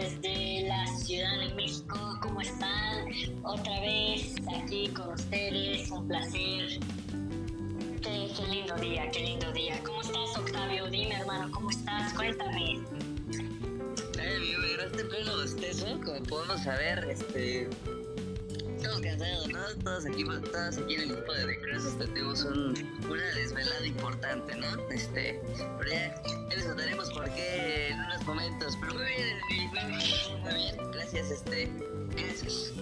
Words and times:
desde 0.00 0.68
la 0.68 0.86
Ciudad 0.86 1.38
de 1.40 1.54
México. 1.54 2.18
¿Cómo 2.22 2.40
están? 2.40 3.08
Otra 3.42 3.80
vez 3.80 4.34
aquí 4.48 4.88
con 4.88 5.08
ustedes, 5.10 5.90
un 5.90 6.06
placer. 6.06 6.78
Qué, 8.02 8.30
lindo 8.48 8.74
día, 8.76 9.10
qué 9.10 9.20
lindo 9.20 9.50
día. 9.52 9.80
¿Cómo 9.84 10.00
estás, 10.00 10.38
Octavio? 10.38 10.86
Dime, 10.86 11.16
hermano, 11.16 11.50
¿cómo 11.52 11.70
estás? 11.70 12.12
Cuéntame. 12.14 12.80
Eh, 14.20 14.38
mi 14.40 14.72
agarraste 14.74 15.04
pleno 15.04 15.36
bostezo, 15.36 16.00
como 16.04 16.22
podemos 16.24 16.62
saber, 16.62 17.08
este... 17.10 17.68
Estamos 18.88 19.06
cansados, 19.06 19.48
¿no? 19.48 19.84
Todos 19.84 20.06
aquí, 20.06 20.24
todos 20.24 20.78
aquí 20.78 20.94
en 20.94 21.00
el 21.02 21.08
grupo 21.14 21.34
de 21.34 21.44
The 21.44 21.76
este, 21.76 22.06
tenemos 22.06 22.42
un, 22.44 22.74
una 23.10 23.34
desvelada 23.34 23.86
importante, 23.86 24.56
¿no? 24.56 24.88
Este, 24.90 25.38
pero 25.78 25.90
ya, 25.90 26.22
ya 26.24 26.56
les 26.56 26.64
contaremos 26.64 27.10
por 27.12 27.24
qué 27.34 27.88
en 27.88 28.00
unos 28.00 28.24
momentos, 28.26 28.78
pero 28.80 28.94
muy 28.94 29.04
bien, 29.04 29.38
muy 29.48 29.98
bien, 29.98 30.42
muy 30.42 30.54
bien, 30.54 30.90
gracias, 30.92 31.30
este, 31.30 31.70
gracias. 32.16 32.72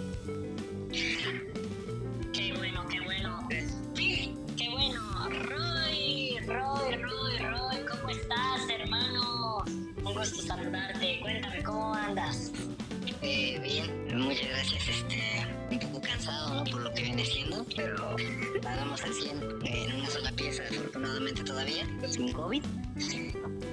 Siendo, 17.27 17.66
pero 17.75 18.16
vamos 18.62 19.03
al 19.03 19.12
100 19.12 19.43
en 19.65 19.97
una 19.97 20.09
sola 20.09 20.30
pieza, 20.33 20.62
afortunadamente 20.71 21.43
todavía, 21.43 21.84
sin 22.09 22.33
COVID. 22.33 22.62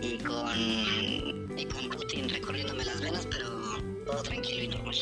Y 0.01 0.17
con, 0.17 1.59
y 1.59 1.65
con 1.65 1.89
Putin 1.89 2.29
recorriéndome 2.29 2.83
las 2.83 2.99
venas, 2.99 3.27
pero 3.29 3.49
todo 4.05 4.23
tranquilo 4.23 4.63
y 4.63 4.67
normal. 4.69 4.95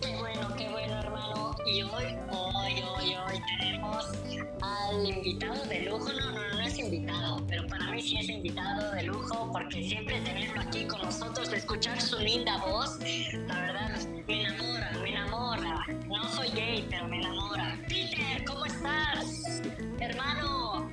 Qué 0.00 0.16
bueno, 0.16 0.54
qué 0.56 0.68
bueno, 0.68 0.98
hermano. 1.00 1.56
Y 1.66 1.82
hoy, 1.82 2.04
hoy, 2.30 2.82
hoy, 2.82 3.14
hoy 3.16 3.42
tenemos 3.58 4.06
al 4.62 5.06
invitado 5.06 5.64
de 5.64 5.80
lujo. 5.82 6.12
No, 6.12 6.30
no, 6.30 6.54
no 6.54 6.60
es 6.60 6.78
invitado, 6.78 7.44
pero 7.48 7.66
para 7.66 7.90
mí 7.90 8.00
sí 8.00 8.16
es 8.16 8.28
invitado 8.28 8.92
de 8.92 9.02
lujo 9.02 9.50
porque 9.52 9.82
siempre 9.82 10.20
tenerlo 10.20 10.60
aquí 10.60 10.86
con 10.86 11.02
nosotros, 11.02 11.52
escuchar 11.52 12.00
su 12.00 12.16
linda 12.20 12.58
voz, 12.58 13.00
la 13.48 13.60
verdad 13.60 13.90
me. 14.26 14.63
Hermano. 20.14 20.88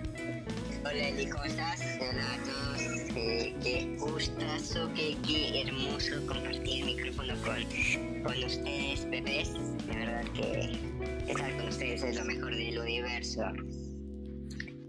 Hola 0.84 1.10
Eli, 1.10 1.30
¿cómo 1.30 1.44
estás? 1.44 1.80
Hola 2.00 2.34
a 2.34 2.38
todos. 2.44 2.82
Eh, 3.16 3.56
qué 3.62 3.96
gustazo, 4.00 4.92
qué, 4.96 5.16
qué 5.28 5.62
hermoso 5.62 6.26
compartir 6.26 6.80
el 6.80 6.96
micrófono 6.96 7.36
con, 7.44 8.24
con 8.24 8.44
ustedes, 8.44 9.08
bebés. 9.12 9.54
De 9.54 9.96
verdad 9.96 10.26
que 10.34 11.32
estar 11.32 11.56
con 11.56 11.68
ustedes 11.68 12.02
es 12.02 12.16
lo 12.16 12.26
mejor 12.26 12.56
del 12.56 12.80
universo. 12.80 13.44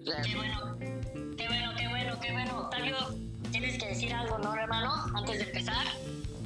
Qué 0.03 0.35
bueno, 0.35 0.79
qué 1.37 1.49
bueno, 1.49 1.73
qué 1.77 1.89
bueno, 1.89 2.21
qué 2.23 2.33
bueno. 2.33 2.59
Octavio, 2.61 2.97
tienes 3.51 3.77
que 3.77 3.89
decir 3.89 4.15
algo, 4.15 4.39
¿no, 4.39 4.55
hermano? 4.55 4.95
Antes 5.15 5.41
de 5.41 5.45
empezar. 5.45 5.87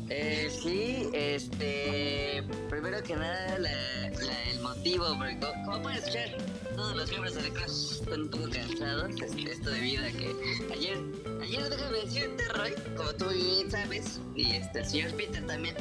Eh, 0.09 0.49
sí, 0.63 1.09
este, 1.13 2.43
primero 2.71 3.03
que 3.03 3.17
nada, 3.17 3.59
la, 3.59 3.71
la- 3.71 4.51
el 4.51 4.61
motivo, 4.61 5.05
porque 5.19 5.39
como, 5.65 5.83
pueden 5.83 5.99
escuchar, 5.99 6.29
todos 6.77 6.95
los 6.97 7.09
miembros 7.11 7.35
de 7.35 7.51
Cross 7.51 7.99
están 8.03 8.23
un 8.23 8.29
poco 8.31 8.49
cansados, 8.51 9.11
este, 9.21 9.51
esto 9.51 9.71
debido 9.71 10.05
a 10.05 10.09
que 10.11 10.33
ayer, 10.73 10.99
ayer 11.43 11.69
déjame 11.71 11.99
decirte, 11.99 12.45
Roy, 12.55 12.73
como 12.97 13.13
tú 13.15 13.29
bien 13.31 13.69
sabes, 13.71 14.21
y 14.37 14.53
este, 14.53 14.79
el 14.81 14.87
señor 14.87 15.13
Peter 15.15 15.45
también, 15.47 15.75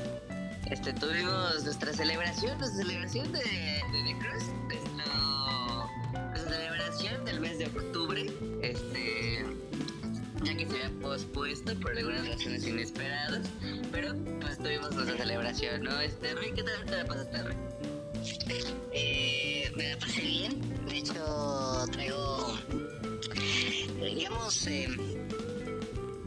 este, 0.71 0.93
tuvimos 0.93 1.63
nuestra 1.63 1.93
celebración, 1.93 2.57
nuestra 2.57 2.83
celebración 2.83 3.31
de, 3.31 3.39
de 3.39 4.03
The 4.05 4.17
Cross, 4.19 4.43
pospuesto 11.15 11.73
por 11.79 11.97
algunas 11.97 12.27
razones 12.27 12.67
inesperadas, 12.67 13.47
pero 13.89 14.13
pues 14.41 14.57
tuvimos 14.57 14.93
nuestra 14.93 15.15
celebración, 15.15 15.83
¿no? 15.83 15.97
Este, 16.01 16.33
Rui, 16.35 16.51
¿qué 16.53 16.61
tal 16.63 16.85
te 16.85 16.91
la 16.91 17.05
pasaste, 17.05 17.43
Rui? 17.43 17.55
Eh, 18.91 19.71
me 19.77 19.91
la 19.91 19.97
pasé 19.97 20.21
bien. 20.21 20.85
De 20.85 20.97
hecho, 20.97 21.85
traigo, 21.93 22.59
digamos, 24.01 24.67
eh, 24.67 24.89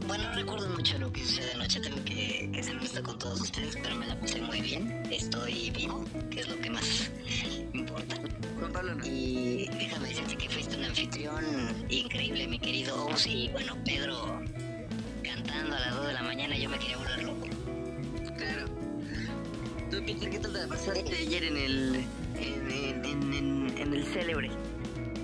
bueno, 0.07 0.23
no 0.23 0.33
recuerdo 0.33 0.67
mucho 0.69 0.97
lo 0.97 1.13
que 1.13 1.23
sucedió 1.23 1.53
anoche. 1.53 1.81
Tengo 1.81 2.03
que, 2.03 2.49
que 2.51 2.63
ser 2.63 2.75
honesto 2.75 3.03
con 3.03 3.19
todos 3.19 3.41
ustedes, 3.41 3.77
pero 3.83 3.95
me 3.95 4.07
la 4.07 4.19
pasé 4.19 4.41
muy 4.41 4.59
bien. 4.59 5.03
Estoy 5.11 5.69
vivo, 5.69 6.03
que 6.31 6.39
es 6.39 6.49
lo 6.49 6.57
que 6.57 6.71
más 6.71 7.11
importa. 7.73 8.15
Juan 8.57 8.73
Pablo, 8.73 8.95
no. 8.95 9.05
Y 9.05 9.69
déjame 9.71 10.09
decirte 10.09 10.35
que 10.35 10.49
fuiste 10.49 10.75
un 10.77 10.85
anfitrión 10.85 11.45
increíble, 11.89 12.47
mi 12.47 12.57
querido 12.57 13.05
Ous. 13.05 13.27
Y 13.27 13.49
bueno, 13.49 13.77
Pedro 13.85 14.41
a 15.75 15.79
las 15.79 15.95
2 15.95 16.07
de 16.07 16.13
la 16.13 16.21
mañana, 16.23 16.57
yo 16.57 16.69
me 16.69 16.77
quería 16.79 16.97
volver 16.97 17.23
loco. 17.23 17.47
Claro. 18.37 18.65
Tú, 19.91 20.03
Peter, 20.05 20.29
¿qué 20.29 20.39
tal 20.39 20.53
te 20.53 20.59
la 20.59 20.67
pasaste 20.67 21.15
ayer 21.15 21.43
en 21.43 21.57
el, 21.57 22.05
en, 22.35 23.05
en- 23.05 23.77
en 23.77 23.93
el 23.93 24.03
célebre? 24.05 24.49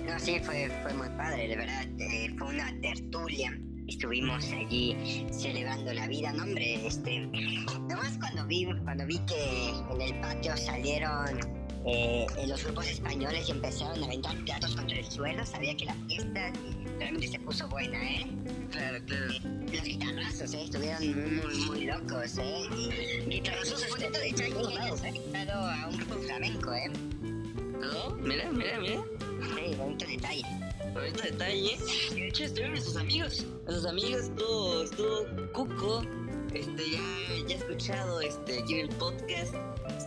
No, 0.06 0.18
sí, 0.18 0.38
fue, 0.42 0.70
fue 0.82 0.92
muy 0.94 1.08
padre, 1.10 1.48
de 1.48 1.56
verdad. 1.56 1.84
eh, 1.98 2.34
fue 2.38 2.48
una 2.48 2.72
tertulia. 2.80 3.58
Estuvimos 3.88 4.44
allí 4.52 5.26
celebrando 5.30 5.92
la 5.92 6.08
vida, 6.08 6.32
no, 6.32 6.42
hombre, 6.44 6.86
este. 6.86 7.20
Nomás 7.88 8.18
cuando 8.18 8.44
vi, 8.46 8.66
cuando 8.82 9.06
vi 9.06 9.18
que 9.20 9.70
en 9.94 10.00
el 10.00 10.20
patio 10.20 10.56
salieron 10.56 11.38
eh, 11.86 12.26
los 12.48 12.64
grupos 12.64 12.88
españoles 12.88 13.48
y 13.48 13.52
empezaron 13.52 14.02
a 14.02 14.06
aventar 14.06 14.36
platos 14.44 14.74
contra 14.74 14.98
el 14.98 15.04
suelo, 15.04 15.46
sabía 15.46 15.76
que 15.76 15.84
la 15.84 15.94
fiesta 16.08 16.52
realmente 16.98 17.28
se 17.28 17.38
puso 17.38 17.68
buena, 17.68 18.02
¿eh? 18.02 18.26
Claro, 18.72 18.98
claro. 19.06 19.34
Los 19.72 19.82
guitarrazos, 19.84 20.54
¿eh? 20.54 20.64
Estuvieron 20.64 21.36
muy, 21.44 21.64
muy, 21.66 21.84
locos, 21.84 22.38
¿eh? 22.38 22.62
Y 22.76 23.30
guitarrazos 23.30 23.84
fue 23.86 24.00
bonito 24.00 24.18
de 24.18 24.30
alguien 24.30 24.56
había 24.56 25.08
invitado 25.08 25.52
a 25.52 25.88
un 25.88 25.96
grupo 25.96 26.14
flamenco, 26.22 26.72
¿eh? 26.74 26.90
¿No? 27.80 28.16
Mira, 28.16 28.50
mira, 28.50 28.80
mira. 28.80 29.04
Sí, 29.54 29.74
bonito 29.76 30.06
detalle. 30.06 30.42
Bonito 30.92 31.22
detalle. 31.22 31.76
Y 32.10 32.20
de 32.20 32.28
hecho 32.28 32.44
estuvieron 32.44 32.72
nuestros 32.72 32.96
amigos. 32.96 33.46
Nuestros 33.64 33.86
amigos 33.86 34.22
estuvo, 34.22 34.82
estuvo 34.82 35.52
Cuco. 35.52 36.02
Este, 36.52 36.90
ya, 36.90 37.46
ya 37.46 37.54
he 37.54 37.58
escuchado 37.58 38.20
este, 38.20 38.58
aquí 38.60 38.80
en 38.80 38.88
el 38.88 38.96
podcast. 38.96 39.54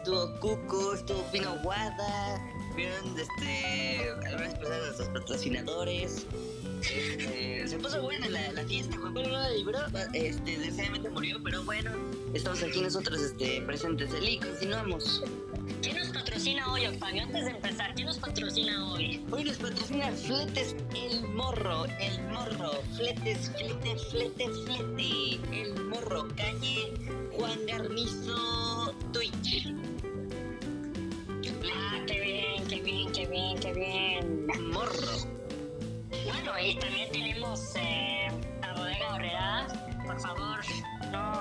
Estuvo 0.09 0.39
Cuco, 0.39 0.93
estuvo 0.95 1.21
Pino 1.31 1.55
Guada. 1.61 2.41
Vieron 2.75 3.15
este, 3.15 4.09
algunas 4.25 4.55
personas 4.55 4.79
de 4.79 4.85
nuestros 4.87 5.09
patrocinadores. 5.09 6.25
Este, 6.81 7.67
se 7.67 7.77
puso 7.77 8.01
buena 8.01 8.27
la, 8.27 8.51
la 8.53 8.63
fiesta. 8.63 8.97
Juan 8.97 9.13
Pablo 9.13 9.29
no 9.29 9.37
la 9.37 9.51
libró. 9.51 9.77
Este, 10.13 10.57
desgraciadamente 10.57 11.09
murió, 11.09 11.37
pero 11.43 11.63
bueno. 11.63 11.91
Estamos 12.33 12.63
aquí 12.63 12.81
nosotros 12.81 13.21
este, 13.21 13.61
presentes. 13.61 14.11
Eli, 14.11 14.39
continuamos. 14.39 15.21
¿Quién 15.83 15.97
nos 15.97 16.07
patrocina 16.07 16.73
hoy, 16.73 16.87
Octavio? 16.87 17.21
Antes 17.21 17.45
de 17.45 17.51
empezar, 17.51 17.93
¿quién 17.93 18.07
nos 18.07 18.17
patrocina 18.17 18.91
hoy? 18.91 19.23
Hoy 19.29 19.43
nos 19.43 19.57
patrocina 19.57 20.11
Fletes 20.11 20.75
El 20.95 21.21
Morro, 21.35 21.85
El 21.85 22.23
Morro, 22.31 22.81
Fletes, 22.95 23.51
Flete, 23.55 23.95
Flete, 24.09 24.49
Flete, 24.65 25.39
El 25.53 25.83
Morro, 25.85 26.27
calle 26.35 26.95
Juan 27.37 27.59
Garnizo, 27.67 28.95
Twitch. 29.13 29.78
Qué 33.73 33.79
bien, 33.79 34.47
qué 34.47 34.57
bien. 34.57 34.71
Morro. 34.71 35.17
Bueno, 36.25 36.51
y 36.61 36.75
también 36.75 37.11
tenemos 37.11 37.75
eh, 37.75 38.27
a 38.61 38.73
Bodega 38.73 39.13
Horrera. 39.13 39.67
Por 40.05 40.19
favor, 40.19 40.59
no, 41.11 41.33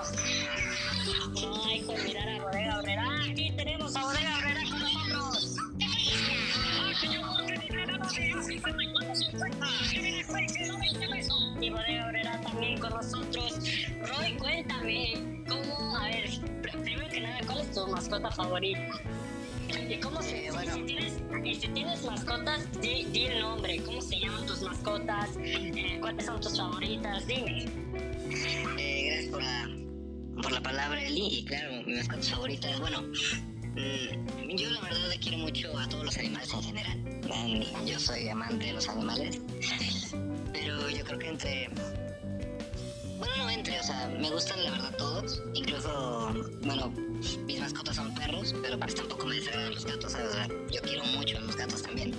no 1.41 1.64
hay 1.64 1.81
que 1.81 1.88
olvidar 1.94 2.29
a 2.29 2.43
Bodega 2.44 2.79
Horrera. 2.79 3.08
Aquí 3.31 3.50
tenemos 3.56 3.97
a 3.97 4.02
Bodega 4.05 4.37
Horrera 4.38 4.61
con 4.70 4.81
nosotros. 4.81 5.56
Señor, 7.00 7.47
¿qué 7.47 7.58
dinero 7.69 7.99
no 7.99 8.08
se 8.11 8.32
hace? 8.32 8.61
54.50. 8.61 9.91
¿Qué 9.93 9.99
viene 10.00 10.25
seis, 10.25 10.69
no 10.69 10.79
20 10.79 11.08
pesos? 11.08 11.56
Y 11.61 11.70
Bodega 11.70 12.06
Horrera 12.06 12.41
también 12.41 12.79
con 12.81 12.91
nosotros. 12.91 13.58
Roy, 14.06 14.32
cuéntame, 14.38 15.43
¿cómo? 15.49 15.97
A 15.97 16.05
ver, 16.08 16.29
pr- 16.62 16.82
primero 16.82 17.08
que 17.08 17.20
nada, 17.20 17.38
¿cuál 17.47 17.58
es 17.61 17.73
tu 17.73 17.87
mascota 17.87 18.31
favorita? 18.31 18.81
¿Y 19.88 20.00
cómo 20.00 20.20
se, 20.23 20.47
Eh, 20.47 20.50
bueno. 20.52 20.75
si, 20.75 20.82
tienes, 20.82 21.18
y 21.18 21.18
si 21.54 21.69
tienes 21.69 22.04
mascotas, 22.04 22.66
di, 22.80 23.26
el 23.26 23.40
nombre, 23.40 23.80
¿cómo 23.82 24.00
se 24.00 24.19
llaman 24.19 24.46
tus 24.46 24.62
mascotas? 24.62 25.30
Eh, 25.42 25.98
¿Cuáles 26.00 26.26
son 26.26 26.40
tus 26.40 26.56
favoritas? 26.56 27.26
Dime. 27.26 27.66
Eh, 28.78 29.06
gracias 29.06 29.30
por 29.30 29.42
la, 29.42 29.69
por 30.42 30.52
la 30.52 30.60
palabra, 30.62 31.02
Eli. 31.04 31.28
Y 31.38 31.44
claro, 31.44 31.82
mi 31.86 31.94
mascota 31.94 32.22
favorita 32.22 32.70
es, 32.70 32.80
bueno, 32.80 33.02
mm, 33.02 34.56
yo 34.56 34.70
la 34.70 34.80
verdad 34.80 35.10
quiero 35.20 35.38
mucho 35.38 35.78
a 35.78 35.88
todos 35.88 36.04
los 36.04 36.19
animales 36.19 36.52
en 36.52 36.62
general. 36.62 36.98
Mm, 36.98 37.86
Yo 37.86 37.98
soy 37.98 38.28
amante 38.28 38.66
de 38.66 38.72
los 38.75 38.88
animales. 38.88 39.40
Pero 40.52 40.88
yo 40.90 41.04
creo 41.04 41.19
que 41.19 41.28
entre 41.28 41.69
entre, 43.69 43.81
o 43.81 43.82
sea, 43.82 44.09
me 44.19 44.31
gustan 44.31 44.65
la 44.65 44.70
verdad 44.70 44.97
todos. 44.97 45.43
Incluso, 45.55 46.35
bueno, 46.62 46.91
mis 47.47 47.61
mascotas 47.61 47.97
son 47.97 48.15
perros, 48.15 48.55
pero 48.62 48.79
pues 48.79 48.94
tampoco 48.94 49.26
me 49.26 49.37
desagradan 49.37 49.75
los 49.75 49.85
gatos, 49.85 50.12
¿sabes? 50.12 50.29
O 50.29 50.32
sea, 50.32 50.49
yo 50.70 50.81
quiero 50.82 51.05
mucho 51.05 51.38
a 51.38 51.41
los 51.41 51.56
gatos 51.56 51.82
también. 51.82 52.15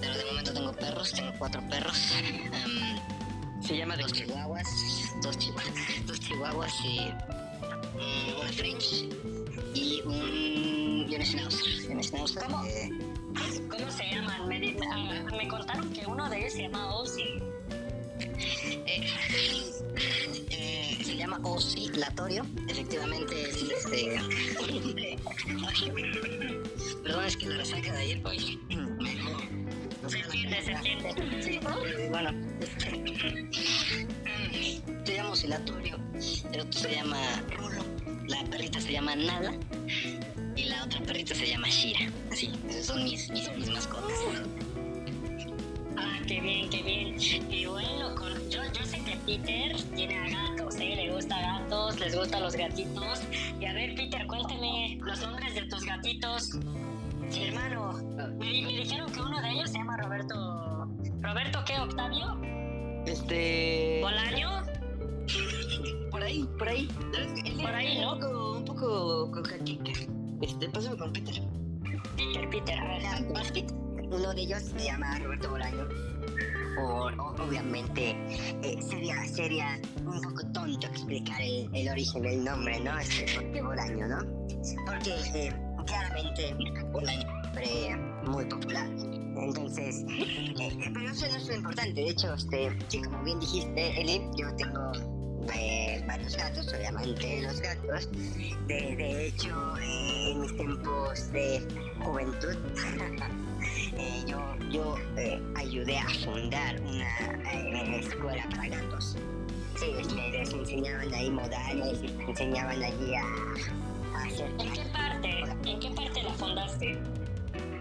Pero 0.00 0.16
de 0.16 0.24
momento 0.24 0.52
tengo 0.52 0.72
perros, 0.72 1.12
tengo 1.12 1.32
cuatro 1.38 1.62
perros. 1.68 2.12
em, 2.18 3.62
Se 3.62 3.76
llama 3.76 3.96
dos 3.96 4.12
chihuahuas, 4.12 4.66
dos, 5.22 5.38
chihuahuas, 5.38 5.74
dos 6.06 6.20
chihuahuas 6.20 6.72
y 6.84 7.00
mm, 7.00 8.40
una 8.40 8.52
French 8.52 9.04
y 9.74 10.02
un, 10.04 11.06
y 11.08 11.14
un 11.16 11.22
schnauzer. 11.24 11.90
Un 11.96 12.02
schnauzer 12.02 12.42
¿Cómo? 12.44 12.64
eh, 12.66 12.90
¿Cómo 13.70 13.90
se 13.90 14.04
llaman? 14.10 14.48
Me, 14.48 14.76
ah, 14.92 15.24
me 15.36 15.48
contaron 15.48 15.92
que 15.92 16.04
uno 16.06 16.28
de 16.28 16.40
ellos 16.40 16.52
se 16.52 16.62
llama 16.62 16.94
Ozzy. 16.96 17.42
Eh, 18.86 19.08
se 21.04 21.16
llama 21.16 21.40
oscilatorio. 21.42 22.46
Efectivamente 22.68 23.50
es 23.50 23.62
este. 23.62 24.20
Perdón, 27.02 27.24
es 27.24 27.36
que 27.36 27.46
la 27.46 27.56
resaca 27.56 27.92
de 27.92 27.98
ayer, 27.98 28.22
pues. 28.22 28.56
Me 28.68 28.76
no 30.02 30.08
Se 30.08 30.18
entiende, 30.18 30.62
se 30.62 30.72
entiende. 30.72 31.42
Sí, 31.42 31.60
bueno. 32.10 32.30
Se 35.04 35.14
llama 35.14 35.30
oscilatorio. 35.30 35.98
El 36.52 36.60
otro 36.60 36.80
se 36.80 36.94
llama 36.94 37.18
Rulo. 37.56 37.82
La 38.28 38.44
perrita 38.44 38.80
se 38.80 38.92
llama 38.92 39.16
Nala. 39.16 39.52
Y 40.56 40.64
la 40.64 40.84
otra 40.84 41.00
perrita 41.00 41.34
se 41.34 41.46
llama 41.46 41.68
Shira. 41.68 42.10
Así, 42.30 42.52
esas 42.68 42.86
son 42.86 43.04
mis, 43.04 43.30
mis, 43.30 43.50
mis 43.56 43.70
mascotas. 43.70 44.18
Qué 46.32 46.40
bien, 46.40 46.70
qué 46.70 46.82
bien. 46.82 47.16
Y 47.52 47.66
bueno, 47.66 48.14
con- 48.14 48.48
yo, 48.48 48.60
yo 48.72 48.86
sé 48.86 48.98
que 49.04 49.18
Peter 49.26 49.76
tiene 49.94 50.16
a 50.16 50.30
gatos, 50.30 50.76
¿eh? 50.76 50.96
Le 50.96 51.12
gusta 51.12 51.38
gatos, 51.38 52.00
les 52.00 52.16
gustan 52.16 52.42
los 52.42 52.56
gatitos. 52.56 53.20
Y 53.60 53.66
a 53.66 53.74
ver, 53.74 53.94
Peter, 53.94 54.26
cuéntame 54.26 54.98
los 55.02 55.20
nombres 55.20 55.54
de 55.54 55.62
tus 55.66 55.84
gatitos. 55.84 56.52
Sí, 57.28 57.42
hermano, 57.48 57.92
me, 58.38 58.46
di- 58.46 58.62
me 58.62 58.72
dijeron 58.78 59.12
que 59.12 59.20
uno 59.20 59.42
de 59.42 59.50
ellos 59.50 59.70
se 59.72 59.76
llama 59.76 59.98
Roberto... 59.98 60.88
¿Roberto 61.20 61.62
qué, 61.66 61.78
Octavio? 61.78 62.40
Este. 63.04 64.00
¿Bolaño? 64.00 64.62
Por 66.10 66.22
ahí, 66.22 66.48
por 66.58 66.66
ahí. 66.70 66.88
Por 67.60 67.74
ahí, 67.74 67.98
¿no? 68.00 68.14
Un 68.14 68.20
poco, 68.64 69.24
un 69.24 69.32
poco. 69.32 69.48
Este, 70.40 70.68
pásame 70.70 70.96
con 70.96 71.12
Peter. 71.12 71.42
Peter, 72.16 72.48
Peter, 72.48 72.78
a 72.78 72.88
ver. 72.88 73.32
Basket, 73.34 73.66
uno 74.12 74.32
de 74.34 74.42
ellos 74.42 74.62
se 74.62 74.84
llama 74.84 75.18
Roberto 75.18 75.50
Bolaño. 75.50 75.88
O- 76.80 77.10
obviamente, 77.42 78.10
eh, 78.62 78.78
sería, 78.88 79.24
sería 79.26 79.80
un 80.04 80.20
poco 80.22 80.42
tonto 80.52 80.86
explicar 80.86 81.40
el, 81.42 81.88
origen 81.88 82.22
del 82.22 82.44
nombre, 82.44 82.80
¿no? 82.80 82.98
Este, 82.98 83.26
¿Por 83.34 83.52
qué 83.52 83.62
Bolaño, 83.62 84.08
no? 84.08 84.18
Porque 84.86 85.14
eh, 85.34 85.52
claramente 85.86 86.54
Bolaño 86.92 87.26
nombre 87.54 87.96
muy 88.24 88.44
popular. 88.46 88.86
Entonces, 89.36 90.04
eh, 90.08 90.78
pero 90.94 91.10
eso 91.10 91.26
no 91.28 91.36
es 91.36 91.48
lo 91.48 91.54
importante. 91.56 91.92
De 91.94 92.08
hecho, 92.10 92.34
este, 92.34 92.70
como 93.04 93.22
bien 93.24 93.40
dijiste, 93.40 94.00
Eli, 94.00 94.22
yo 94.38 94.54
tengo 94.56 94.92
eh, 95.54 96.02
varios 96.06 96.36
gatos, 96.36 96.66
soy 96.66 96.84
amante 96.84 97.26
de 97.26 97.42
los 97.42 97.60
gatos. 97.60 98.08
De, 98.66 98.96
de 98.96 99.26
hecho, 99.26 99.76
eh, 99.78 100.30
en 100.32 100.40
mis 100.40 100.56
tiempos 100.56 101.32
de 101.32 101.66
juventud, 102.04 102.56
eh, 103.96 104.24
yo, 104.26 104.40
yo 104.70 104.96
eh, 105.16 105.40
ayudé 105.56 105.98
a 105.98 106.08
fundar 106.24 106.80
una 106.80 107.18
eh, 107.52 108.00
escuela 108.00 108.44
para 108.50 108.68
gatos. 108.68 109.16
Sí, 109.76 109.86
les 110.32 110.52
enseñaban 110.52 111.12
ahí 111.14 111.30
modales, 111.30 112.00
les 112.02 112.28
enseñaban 112.28 112.82
allí 112.82 113.14
a, 113.14 113.24
a 114.16 114.24
hacer 114.24 114.50
¿En 114.58 114.72
qué 114.72 114.82
parte? 114.92 115.44
¿En 115.66 115.80
qué 115.80 115.90
parte 115.90 116.22
la 116.22 116.32
fundaste? 116.34 116.98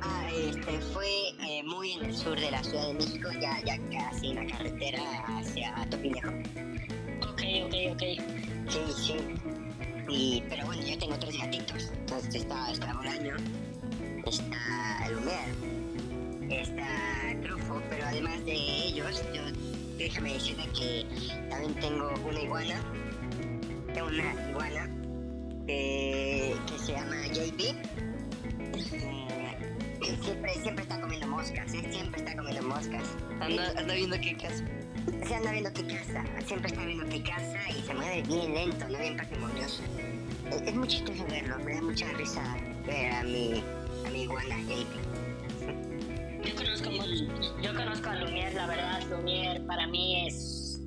Ah, 0.01 0.30
este, 0.33 0.80
fue 0.94 1.07
eh, 1.48 1.62
muy 1.63 1.94
en 1.94 2.06
el 2.06 2.16
sur 2.16 2.39
de 2.39 2.50
la 2.50 2.63
Ciudad 2.63 2.88
de 2.88 2.94
México, 2.95 3.30
ya, 3.39 3.60
ya 3.63 3.78
casi 3.92 4.30
en 4.31 4.36
la 4.36 4.57
carretera 4.57 5.04
hacia 5.28 5.75
Topilejo. 5.89 6.30
Ok, 7.22 7.42
ok, 7.66 7.75
ok. 7.92 8.04
Sí, 8.68 8.80
sí. 8.95 9.16
Y, 10.10 10.44
pero 10.50 10.66
bueno, 10.66 10.81
yo 10.81 10.98
tengo 10.98 11.18
tres 11.19 11.38
gatitos. 11.38 11.92
Entonces 11.94 12.36
está, 12.36 12.72
está 12.72 12.94
Bolaño, 12.94 13.36
está 14.29 15.09
Lumière, 15.09 15.51
está 16.50 16.88
Trufo, 17.41 17.81
pero 17.89 18.06
además 18.06 18.44
de 18.45 18.53
ellos, 18.53 19.23
yo, 19.33 19.41
déjame 19.97 20.33
decirte 20.33 20.63
que 20.77 21.06
también 21.50 21.73
tengo 21.75 22.13
una 22.27 22.41
iguana, 22.41 22.75
tengo 23.94 24.07
una 24.07 24.50
iguana 24.50 24.89
que, 25.65 26.56
que 26.68 26.79
se 26.79 26.91
llama 26.94 27.27
JP. 27.27 27.62
Eh, 30.03 30.18
siempre, 30.23 30.53
siempre 30.56 30.83
está 30.83 31.00
comiendo 31.00 31.27
moscas, 31.27 31.73
¿eh? 31.73 31.88
siempre 31.91 32.21
está 32.21 32.35
comiendo 32.35 32.63
moscas. 32.63 33.03
Anda, 33.39 33.73
anda 33.77 33.94
viendo 33.94 34.19
qué 34.19 34.35
caso. 34.35 34.63
Se 35.27 35.35
anda 35.35 35.51
viendo 35.51 35.71
qué 35.73 35.83
casa, 35.83 36.23
siempre 36.45 36.69
está 36.69 36.85
viendo 36.85 37.07
qué 37.09 37.23
casa 37.23 37.69
y 37.69 37.81
se 37.81 37.94
mueve 37.94 38.21
bien 38.23 38.53
lento, 38.53 38.88
no 38.89 39.00
bien 39.00 39.18
patrimonioso. 39.18 39.83
Es, 40.51 40.62
es 40.62 40.75
muy 40.75 40.88
chistoso 40.88 41.25
verlo, 41.27 41.57
me 41.59 41.75
da 41.75 41.81
mucha 41.81 42.12
risa 42.13 42.57
ver 42.85 43.12
a 43.12 43.23
mi, 43.23 43.63
a 44.06 44.09
mi 44.09 44.24
iguana 44.24 44.56
JP. 44.63 46.45
Yo 46.45 46.56
conozco, 46.56 46.89
mucho- 46.92 47.62
yo 47.62 47.74
conozco 47.75 48.09
a 48.09 48.15
Lumière, 48.15 48.53
la 48.53 48.68
verdad, 48.68 49.01
Lumière 49.09 49.65
para 49.68 49.88
mí 49.88 50.25
es. 50.27 50.80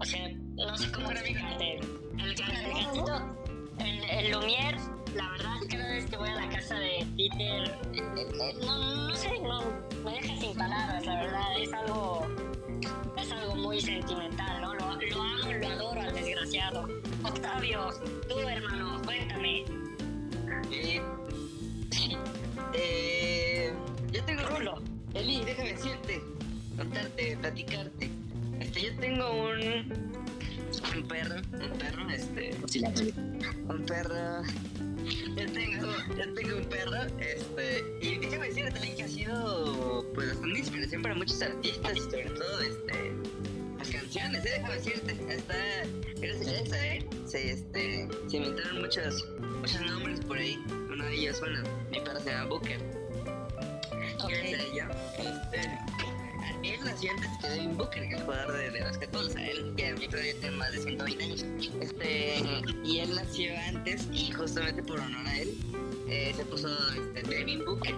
O 0.00 0.04
sea, 0.04 0.28
no 0.56 0.76
sé 0.76 0.90
cómo 0.92 1.10
explicarte. 1.10 1.78
El, 1.78 2.30
el 2.30 2.34
gatito, 2.34 3.36
el, 3.78 4.04
el 4.10 4.32
Lumière, 4.32 4.78
la 5.14 5.30
verdad, 5.32 5.56
cada 5.68 5.88
vez 5.90 6.06
que 6.06 6.16
voy 6.16 6.28
a 6.28 6.34
la 6.34 6.48
casa 6.48 6.76
de 6.78 7.06
Peter, 7.16 7.78
no, 8.64 9.08
no 9.08 9.14
sé, 9.16 9.30
no, 9.40 9.62
me 10.04 10.12
deja 10.12 10.36
sin 10.40 10.54
palabras, 10.56 11.04
la 11.06 11.14
verdad, 11.22 11.60
es 11.60 11.72
algo. 11.72 12.26
Es 13.16 13.30
algo 13.32 13.56
muy 13.56 13.80
sentimental, 13.80 14.60
¿no? 14.60 14.74
Lo, 14.74 14.80
lo 14.96 15.22
amo, 15.22 15.52
lo 15.60 15.66
adoro 15.68 16.00
al 16.00 16.12
desgraciado. 16.14 16.86
Octavio, 17.24 17.88
tú, 18.28 18.38
hermano, 18.40 19.00
cuéntame. 19.04 19.64
Eh, 20.70 21.00
eh, 22.74 23.72
yo 24.12 24.24
tengo 24.24 24.42
Rulo. 24.48 24.82
Eli, 25.14 25.44
déjame 25.44 25.74
decirte, 25.74 26.20
contarte, 26.76 27.36
platicarte. 27.36 28.10
Este, 28.60 28.82
yo 28.82 28.96
tengo 28.96 29.30
un, 29.30 29.92
un 30.96 31.08
perro, 31.08 31.36
un 31.52 31.78
perro, 31.78 32.10
este, 32.10 32.50
un 33.68 33.86
perro. 33.86 34.42
Yo 35.36 35.52
tengo, 35.52 35.86
yo 36.16 36.34
tengo 36.34 36.56
un 36.56 36.64
perro, 36.64 37.02
este, 37.18 37.84
y 38.00 38.18
déjame 38.18 38.48
decirte 38.48 38.94
que 38.94 39.02
ha 39.02 39.08
sido, 39.08 40.06
pues, 40.14 40.28
bastante 40.28 40.58
inspiración 40.58 41.02
para 41.02 41.14
muchos 41.14 41.42
artistas 41.42 41.96
y 41.96 42.00
sobre 42.00 42.30
todo, 42.30 42.60
este, 42.60 43.12
las 43.84 44.00
canciones, 44.00 44.44
¿eh? 44.46 44.50
déjame 44.56 44.74
decirte, 44.74 45.12
hasta, 45.34 45.54
gracias 46.20 46.72
a 46.72 46.86
él, 46.86 47.08
se, 47.26 47.50
este, 47.50 48.08
se 48.28 48.36
inventaron 48.36 48.80
muchos, 48.80 49.26
muchos 49.60 49.80
nombres 49.82 50.20
por 50.20 50.38
ahí. 50.38 50.62
Uno 50.90 51.04
de 51.04 51.14
ellos, 51.14 51.40
bueno, 51.40 51.62
mi 51.90 52.00
perro 52.00 52.20
se 52.20 52.30
llama 52.30 52.44
Booker. 52.46 52.80
Ok. 54.22 54.30
Gracias 54.30 54.60
a 54.60 54.64
ella, 54.64 54.88
este, 55.18 56.72
él 56.72 56.80
nació 56.84 57.10
antes 57.10 57.30
que 57.40 57.48
Devin 57.48 57.76
Booker, 57.76 58.08
que 58.08 58.14
es 58.14 58.22
jugador 58.22 58.56
de, 58.56 58.70
de 58.70 58.80
basquetbol, 58.80 59.26
o 59.26 59.30
sea, 59.30 59.50
él 59.50 59.74
ya 59.76 59.94
ya 59.94 60.08
tiene 60.08 60.50
más 60.52 60.72
de 60.72 60.78
120 60.78 61.24
años. 61.24 61.44
Este, 61.80 62.42
y 62.84 62.98
él 63.00 63.14
nació 63.14 63.52
antes 63.68 64.08
y 64.12 64.30
justamente 64.32 64.82
por 64.82 64.98
honor 64.98 65.26
a 65.26 65.38
él 65.40 65.54
eh, 66.08 66.32
se 66.34 66.44
puso 66.44 66.68
este, 66.94 67.22
Devin 67.28 67.64
Booker. 67.64 67.94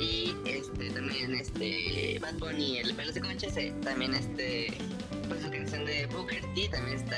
Y 0.00 0.34
este 0.44 0.90
también 0.90 1.34
este 1.36 2.18
Bad 2.20 2.34
Bunny, 2.34 2.78
el 2.78 2.94
pelo 2.94 3.12
de 3.12 3.20
concha, 3.20 3.48
se, 3.48 3.70
también 3.82 4.12
este 4.14 4.66
pues 5.34 5.50
la 5.50 5.50
canción 5.50 5.84
de 5.84 6.06
Booker 6.06 6.40
T 6.54 6.68
también 6.68 6.98
está 6.98 7.16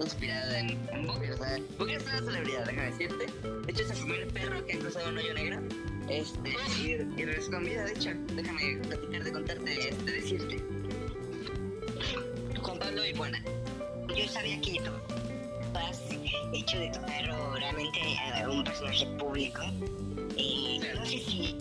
inspirada 0.00 0.58
en, 0.58 1.06
Booker. 1.06 1.32
O 1.32 1.36
sea, 1.36 1.58
Booker 1.78 1.96
es 1.96 2.02
una 2.04 2.18
celebridad, 2.18 2.66
déjame 2.66 2.90
decirte. 2.90 3.26
De 3.26 3.72
hecho 3.72 3.82
es 3.82 3.90
el 3.90 3.96
primer 3.98 4.28
perro 4.28 4.66
que 4.66 4.72
ha 4.74 4.78
cruzado 4.78 5.08
un 5.08 5.18
hoyo 5.18 5.34
negro. 5.34 5.60
Este, 6.08 6.54
y, 6.80 6.90
y 6.90 7.24
regresó 7.24 7.50
con 7.50 7.64
vida, 7.64 7.84
de 7.84 7.92
hecho. 7.92 8.10
Déjame 8.34 8.76
platicar 8.86 9.24
de 9.24 9.32
contarte, 9.32 9.88
este, 9.88 10.12
decirte. 10.12 10.62
Juan 12.62 12.78
Pablo 12.78 13.06
y 13.06 13.14
Juana. 13.14 13.42
Yo 14.14 14.28
sabía 14.28 14.60
que 14.60 14.80
tú 14.80 14.90
has 15.74 16.02
hecho 16.52 16.78
de 16.78 16.90
tu 16.90 17.00
perro 17.06 17.54
realmente 17.54 17.98
eh, 18.00 18.46
un 18.46 18.64
personaje 18.64 19.06
público. 19.18 19.62
Y 20.36 20.80
no 20.94 21.06
sé 21.06 21.18
si. 21.18 21.56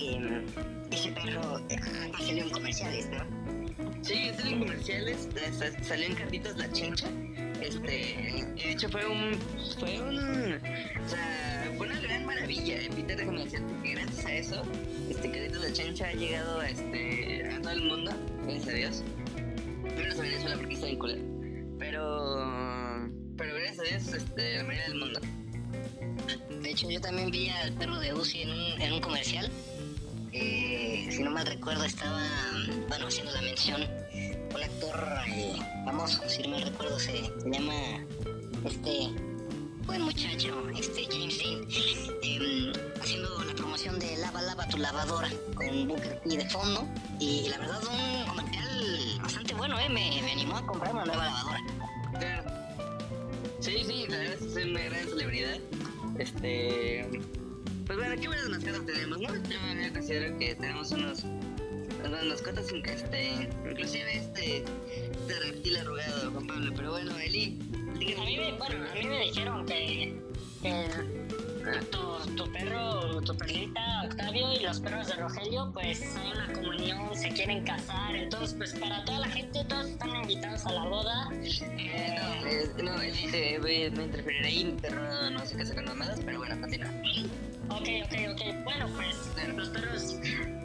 Eh, 0.00 0.44
ese 0.90 1.10
perro 1.12 1.40
ha 1.56 2.18
salido 2.18 2.46
en 2.46 2.50
comerciales, 2.50 3.08
¿no? 3.10 3.24
Sí, 4.02 4.30
salió 4.36 4.52
en 4.52 4.58
comerciales, 4.60 5.28
eh, 5.36 5.50
sa- 5.52 5.84
salió 5.84 6.06
en 6.06 6.14
cartitas 6.14 6.56
la 6.56 6.70
chincha. 6.72 7.08
Este, 7.60 7.88
de 8.56 8.72
hecho 8.72 8.88
fue 8.90 9.06
un, 9.06 9.34
fue 9.78 10.00
un, 10.00 10.18
o 10.18 11.08
sea, 11.08 11.72
fue 11.78 11.86
una 11.86 12.00
gran 12.00 12.26
maravilla. 12.26 12.76
eh, 12.82 12.90
Peter, 12.94 13.16
déjame 13.16 13.44
decirte 13.44 13.72
que 13.82 13.90
gracias 13.92 14.26
a 14.26 14.32
eso, 14.34 14.62
este, 15.08 15.30
Carita 15.30 15.58
la 15.58 15.72
Chancha 15.72 16.08
ha 16.08 16.12
llegado 16.12 16.60
a, 16.60 16.68
este, 16.68 17.48
a 17.54 17.60
todo 17.62 17.72
el 17.72 17.82
mundo, 17.84 18.12
gracias 18.42 18.68
a 18.68 18.72
Dios. 18.72 19.02
Menos 19.96 20.18
a 20.18 20.22
Venezuela 20.22 20.56
porque 20.56 20.74
está 20.74 20.98
culero. 20.98 21.22
Pero, 21.78 23.08
pero 23.38 23.54
gracias 23.54 23.78
a 23.78 23.82
Dios, 23.84 24.12
este, 24.22 24.56
la 24.58 24.64
mayoría 24.64 24.88
del 24.88 24.98
mundo. 24.98 25.20
De 26.62 26.70
hecho, 26.70 26.90
yo 26.90 27.00
también 27.00 27.30
vi 27.30 27.48
al 27.48 27.72
perro 27.74 27.98
de 27.98 28.12
Uzi 28.14 28.42
en 28.42 28.50
un, 28.50 28.80
en 28.82 28.92
un 28.92 29.00
comercial. 29.00 29.50
Si 31.14 31.22
no 31.22 31.30
mal 31.30 31.46
recuerdo, 31.46 31.84
estaba, 31.84 32.26
haciendo 33.06 33.30
la 33.30 33.42
mención, 33.42 33.82
un 34.52 34.60
actor 34.60 34.96
eh, 35.28 35.54
famoso, 35.84 36.28
si 36.28 36.42
no 36.42 36.48
mal 36.48 36.62
recuerdo, 36.62 36.98
se, 36.98 37.30
llama 37.46 38.04
este 38.64 39.10
buen 39.86 40.02
muchacho, 40.02 40.68
este 40.70 41.04
James 41.04 41.38
Dean, 41.38 41.68
eh, 42.24 42.72
haciendo 43.00 43.44
la 43.44 43.54
promoción 43.54 43.96
de 44.00 44.16
Lava 44.16 44.42
Lava 44.42 44.66
tu 44.66 44.76
lavadora 44.76 45.30
con 45.54 45.86
Booker 45.86 46.20
T 46.20 46.36
de 46.36 46.50
fondo. 46.50 46.84
Y 47.20 47.46
la 47.48 47.58
verdad, 47.58 47.80
un 47.84 48.26
comercial 48.26 49.20
bastante 49.22 49.54
bueno, 49.54 49.78
eh, 49.78 49.88
me, 49.88 50.20
me 50.20 50.32
animó 50.32 50.56
a 50.56 50.66
comprar 50.66 50.94
una 50.94 51.04
nueva 51.04 51.26
lavadora. 51.26 51.60
Sí, 53.60 53.84
sí, 53.86 54.06
la 54.08 54.18
verdad 54.18 54.34
es 54.34 54.66
una 54.66 54.80
gran 54.80 55.08
celebridad. 55.08 55.58
Este. 56.18 57.08
Pues 57.86 57.98
bueno, 57.98 58.14
qué 58.18 58.28
buenas 58.28 58.48
mascotas 58.48 58.86
tenemos, 58.86 59.20
¿no? 59.20 59.28
Yo 59.28 59.92
considero 59.92 60.38
que 60.38 60.54
tenemos 60.54 60.90
unos. 60.90 61.24
Unas 62.04 62.24
mascotas, 62.24 62.72
este. 62.72 63.50
Inclusive 63.68 64.16
este. 64.16 64.58
Este 64.58 65.40
reptil 65.40 65.76
arrugado, 65.76 66.30
Juan 66.30 66.46
Pablo. 66.46 66.72
Pero 66.74 66.90
bueno, 66.92 67.18
Eli. 67.18 67.58
A 67.94 68.24
mí 68.24 68.36
me, 68.38 68.52
bueno, 68.52 68.86
a 68.90 68.94
mí 68.94 69.04
me 69.06 69.20
dijeron 69.20 69.66
que, 69.66 70.16
que 70.62 70.88
tu, 71.90 72.34
tu 72.36 72.52
perro, 72.52 73.20
tu 73.22 73.36
perrita 73.36 74.02
Octavio 74.04 74.52
y 74.52 74.60
los 74.62 74.80
perros 74.80 75.06
de 75.08 75.14
Rogelio 75.14 75.70
pues 75.72 75.98
son 76.12 76.26
una 76.26 76.52
comunión, 76.52 77.14
se 77.16 77.28
quieren 77.30 77.64
casar, 77.64 78.14
entonces 78.14 78.54
pues 78.56 78.74
para 78.74 79.04
toda 79.04 79.20
la 79.20 79.28
gente 79.28 79.64
todos 79.64 79.86
están 79.86 80.14
invitados 80.16 80.66
a 80.66 80.72
la 80.72 80.84
boda. 80.84 81.28
Eh, 81.32 82.16
Eh, 82.46 82.70
no, 82.82 83.00
Eli, 83.00 83.30
te 83.30 83.58
voy 83.58 83.90
me 83.90 84.04
interferir 84.04 84.44
ahí. 84.44 84.64
Mi 84.64 84.72
perro 84.80 85.30
no 85.30 85.44
se 85.46 85.56
casa 85.56 85.74
con 85.74 85.84
mamadas, 85.86 86.20
pero 86.24 86.38
bueno, 86.38 86.60
continúa. 86.60 86.90
ok, 87.70 87.88
ok, 88.04 88.14
ok, 88.32 88.64
bueno 88.64 88.88
pues 88.94 89.16
los 89.56 89.68
perros, 89.70 90.16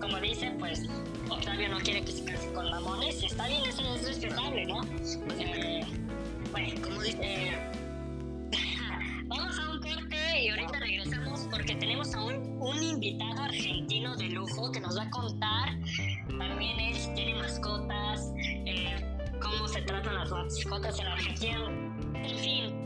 como 0.01 0.20
dicen, 0.20 0.58
pues 0.58 0.82
Octavio 1.29 1.70
no 1.70 1.79
quiere 1.79 2.03
que 2.03 2.12
se 2.12 2.25
case 2.25 2.51
con 2.53 2.70
mamones, 2.70 3.24
está 3.24 3.48
bien, 3.48 3.63
eso 3.65 3.82
es 3.96 4.06
respetable, 4.08 4.65
¿no? 4.65 4.84
Eh, 5.39 5.86
bueno, 6.51 6.82
como 6.82 7.01
dice... 7.01 7.18
eh, 7.22 7.68
tenemos 11.75 12.13
a 12.13 12.23
un, 12.23 12.57
un 12.61 12.83
invitado 12.83 13.43
argentino 13.43 14.15
de 14.15 14.29
lujo 14.29 14.71
que 14.71 14.79
nos 14.79 14.97
va 14.97 15.03
a 15.03 15.09
contar. 15.09 15.69
También 16.38 16.79
es, 16.79 17.13
tiene 17.15 17.35
mascotas, 17.35 18.33
eh, 18.38 18.95
cómo 19.41 19.67
se 19.67 19.81
tratan 19.81 20.15
las 20.15 20.31
mascotas 20.31 20.99
en 20.99 21.07
Argentina. 21.07 21.65
En 22.15 22.38
fin, 22.38 22.78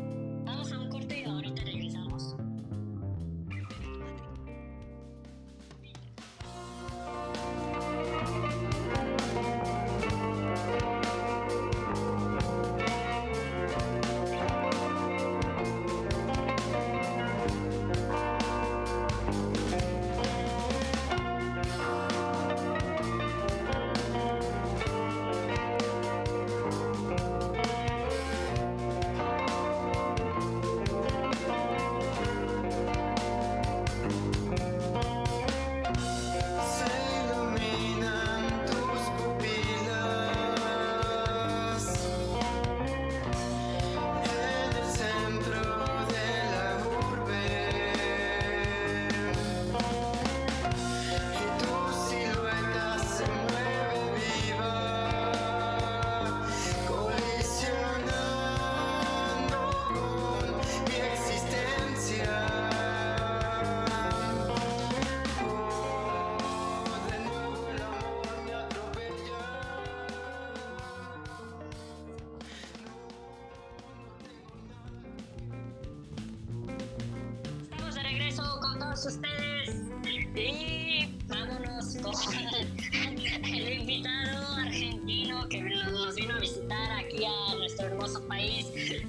aquí 87.14 87.26
a 87.26 87.56
nuestro 87.56 87.88
hermoso 87.88 88.28
país. 88.28 88.68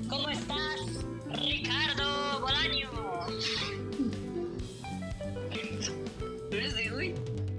¿Cómo 0.09 0.29
estás, 0.29 0.81
Ricardo 1.29 2.41
Bolaño? 2.41 2.91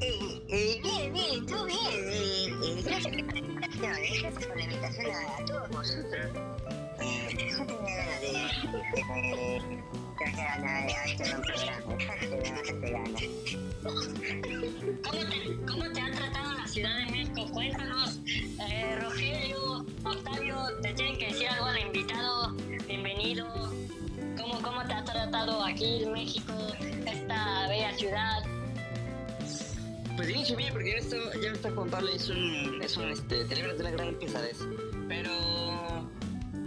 Eh, 0.01 0.45
eh, 0.47 0.79
bien, 0.81 1.13
bien, 1.13 1.45
todo 1.45 1.65
bien. 1.65 1.77
Eh, 1.81 2.47
eh, 2.63 2.81
gracias, 2.83 3.13
no, 3.15 3.87
eh, 3.87 4.19
gracias 4.21 4.45
por 4.45 4.57
la 4.57 4.63
invitación 4.63 5.11
a, 5.11 5.45
todos 5.45 5.69
vosotros. 5.69 6.27
Eh, 7.01 7.47
yo 7.49 7.65
tenía 7.65 7.95
ganas 7.95 8.21
de, 8.21 8.27
de, 8.95 9.01
de 10.25 10.93
a 10.93 11.05
este 11.05 11.23
gran 11.23 11.41
programa. 11.41 11.97
Tenía 11.97 12.24
aquí 25.75 26.03
en 26.03 26.11
México, 26.13 26.53
esta 27.05 27.67
bella 27.67 27.93
ciudad? 27.97 28.43
Pues 30.15 30.27
bien, 30.29 30.55
bien, 30.57 30.71
porque 30.73 30.91
ya 30.91 30.97
está, 30.97 31.17
ya 31.41 31.51
está 31.51 31.75
Pablo, 31.75 32.09
es 32.15 32.29
un, 32.29 32.81
es 32.81 32.95
un, 32.95 33.09
este, 33.11 33.43
te 33.43 33.55
libras 33.55 33.75
de 33.77 33.81
una 33.83 33.91
gran 33.91 34.15
pesadez. 34.15 34.57
Pero, 35.09 35.29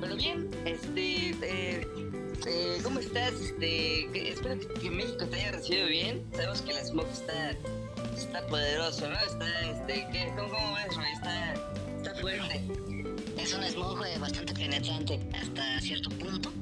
pero 0.01 0.15
bien, 0.17 0.51
este, 0.67 1.31
eh, 1.43 1.89
eh, 2.47 2.79
¿cómo 2.83 3.01
estás? 3.01 3.33
Este, 3.33 4.09
que- 4.13 4.33
espero 4.33 4.61
que, 4.61 4.67
que 4.81 4.91
México 4.91 5.25
te 5.27 5.37
haya 5.37 5.53
recibido 5.53 5.87
bien. 5.89 6.25
Sabemos 6.33 6.61
que 6.61 6.73
el 6.73 6.79
smog 6.85 7.07
está, 7.11 7.51
está 8.15 8.47
poderoso, 8.49 9.09
¿no? 9.09 9.17
Está, 9.19 9.61
este, 9.71 10.07
¿qué, 10.13 10.31
cómo, 10.37 10.51
¿cómo 10.51 10.75
ves, 10.75 10.95
Roy? 10.95 11.07
Está, 11.15 11.55
está 11.97 12.15
fuerte. 12.21 12.63
Es 13.39 13.55
un 13.55 13.65
smog 13.65 14.05
eh, 14.05 14.19
bastante 14.19 14.53
penetrante 14.53 15.19
hasta 15.41 15.81
cierto 15.81 16.11
punto. 16.11 16.53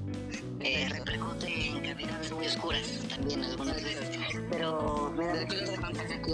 Eh, 0.69 0.89
repercute 0.91 1.69
en 1.69 1.81
cavidades 1.81 2.33
muy 2.33 2.47
oscuras 2.47 2.83
también 3.09 3.45
algunas 3.45 3.83
veces. 3.83 4.19
Pero 4.51 5.13
me 5.17 5.27
da 5.27 5.47
fantasía 5.81 6.17
aquí. 6.17 6.33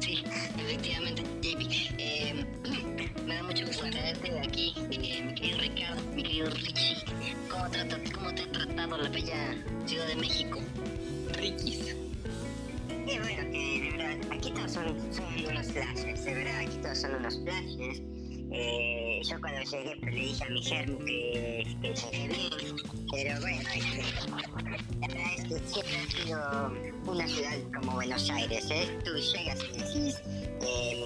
Sí, 0.00 0.24
efectivamente. 0.58 1.22
Eh, 1.98 2.44
me 3.26 3.34
da 3.34 3.42
mucho 3.42 3.66
gusto 3.66 3.84
traerte 3.90 4.30
de 4.32 4.40
aquí, 4.40 4.74
eh, 4.90 5.22
mi 5.24 5.34
querido 5.34 5.58
Ricardo, 5.58 6.02
mi 6.14 6.22
querido 6.22 6.50
Richie. 6.50 7.04
¿Cómo, 7.50 7.68
trata- 7.70 8.00
¿Cómo 8.14 8.34
te 8.34 8.42
ha 8.42 8.52
tratado 8.52 8.96
la 8.98 9.08
bella 9.10 9.54
Ciudad 9.86 10.06
de 10.06 10.16
México? 10.16 10.60
Riquis. 11.34 11.94
Y 13.06 13.18
bueno, 13.18 13.42
que 13.52 13.80
de 13.82 13.90
verdad, 13.96 14.16
aquí 14.32 14.50
todos 14.52 14.72
son, 14.72 14.96
son 15.12 15.24
unos 15.46 15.66
flashes, 15.72 16.24
de 16.24 16.34
verdad, 16.34 16.58
aquí 16.60 16.76
todos 16.82 16.98
son 16.98 17.14
unos 17.14 17.38
flashes. 17.42 18.02
Eh, 18.50 19.07
yo 19.22 19.40
cuando 19.40 19.60
llegué 19.62 19.96
pues, 20.00 20.14
le 20.14 20.20
dije 20.20 20.44
a 20.44 20.48
mi 20.50 20.62
germo 20.62 20.98
que, 21.00 21.76
que 21.82 21.94
llegué 21.94 22.28
bien, 22.28 22.76
pero 23.10 23.40
bueno, 23.40 23.68
este, 23.74 24.02
la 25.00 25.06
verdad 25.08 25.32
es 25.36 25.44
que 25.44 25.68
siempre 25.68 25.96
ha 25.96 26.10
sido 26.10 26.72
una 27.06 27.26
ciudad 27.28 27.56
como 27.74 27.92
Buenos 27.94 28.30
Aires, 28.30 28.66
¿eh? 28.70 28.98
Tú 29.04 29.12
llegas 29.16 29.58
y 29.64 29.78
decís, 29.78 30.20
eh, 30.62 31.04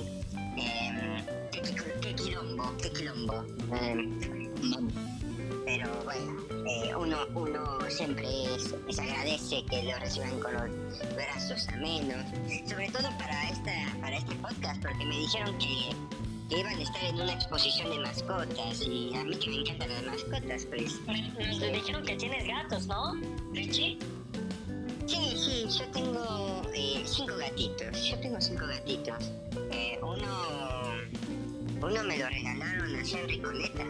qué, 1.53 1.63
qui- 1.63 2.01
qué 2.01 2.15
quilombo, 2.15 2.73
qué 2.83 2.91
quilombo. 2.93 3.43
Mm, 3.71 4.89
pero 5.65 5.89
bueno, 6.05 6.43
eh, 6.69 6.95
uno, 6.97 7.19
uno 7.35 7.79
siempre 7.89 8.27
les 8.87 8.99
agradece 8.99 9.65
que 9.71 9.83
lo 9.85 9.99
reciban 9.99 10.39
con 10.41 10.53
los 10.55 10.71
brazos 11.15 11.69
amenos, 11.69 12.25
sobre 12.69 12.89
todo 12.91 13.09
para 13.19 13.49
esta 13.49 13.73
mascotas, 14.43 14.79
porque 14.79 15.05
me 15.05 15.19
dijeron 15.19 15.57
que, 15.59 15.91
que 16.53 16.61
iban 16.61 16.79
a 16.79 16.83
estar 16.83 17.05
en 17.05 17.15
una 17.21 17.33
exposición 17.33 17.91
de 17.91 17.99
mascotas 18.01 18.83
y 18.83 19.15
a 19.15 19.25
mí 19.25 19.37
que 19.37 19.51
me 19.51 19.57
encantan 19.61 19.89
las 19.89 20.03
mascotas, 20.05 20.67
pues. 20.67 21.01
Nos 21.07 21.73
dijeron 21.73 22.05
que 22.05 22.17
tienes 22.17 22.47
gatos, 22.47 22.87
¿no? 22.87 23.15
Richie. 23.53 23.99
Sí, 25.07 25.35
sí, 25.37 25.67
yo 25.79 25.87
tengo 25.93 26.63
eh, 26.75 27.03
cinco 27.07 27.37
gatitos. 27.37 28.05
Yo 28.05 28.19
tengo 28.21 28.41
cinco 28.41 28.67
gatitos. 28.67 29.33
Eh, 29.71 29.99
uno, 30.03 30.29
uno 31.81 32.05
me 32.05 32.19
lo 32.19 32.29
regalaron 32.29 32.97
allá 32.97 33.21
en 33.21 33.29
Recoleta. 33.29 33.85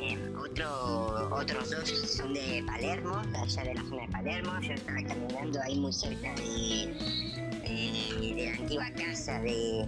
Eh, 0.00 0.32
otro, 0.38 1.28
otros 1.36 1.70
dos 1.70 1.88
son 1.88 2.32
de 2.32 2.64
Palermo, 2.66 3.22
allá 3.34 3.64
de 3.64 3.74
la 3.74 3.82
zona 3.82 4.02
de 4.02 4.08
Palermo. 4.08 4.60
Yo 4.62 4.72
estaba 4.72 5.02
caminando 5.02 5.60
ahí 5.62 5.78
muy 5.78 5.92
cerca 5.92 6.34
de, 6.34 6.94
de, 7.62 8.34
de 8.34 8.46
la 8.46 8.56
antigua 8.56 8.90
casa 8.92 9.38
de, 9.40 9.86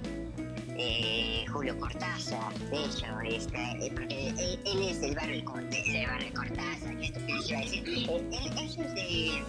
de 0.80 1.46
Julio 1.46 1.78
Cortázar. 1.78 2.52
De 2.70 2.84
hecho, 2.84 3.06
este, 3.25 3.87
eh, 3.87 3.92
porque 3.94 4.28
él, 4.28 4.60
él 4.64 4.88
es 4.88 5.00
del 5.00 5.14
barrio, 5.14 5.44
del 5.70 6.06
barrio 6.06 6.34
Cortázar. 6.34 6.96
¿Qué 6.99 7.06
esto 7.06 7.20
que 7.26 7.32
iba 7.32 7.58
a 7.58 7.62
decir? 7.62 7.88
Él, 7.88 8.28
él 8.32 8.58
es 8.58 8.76
de 8.76 9.42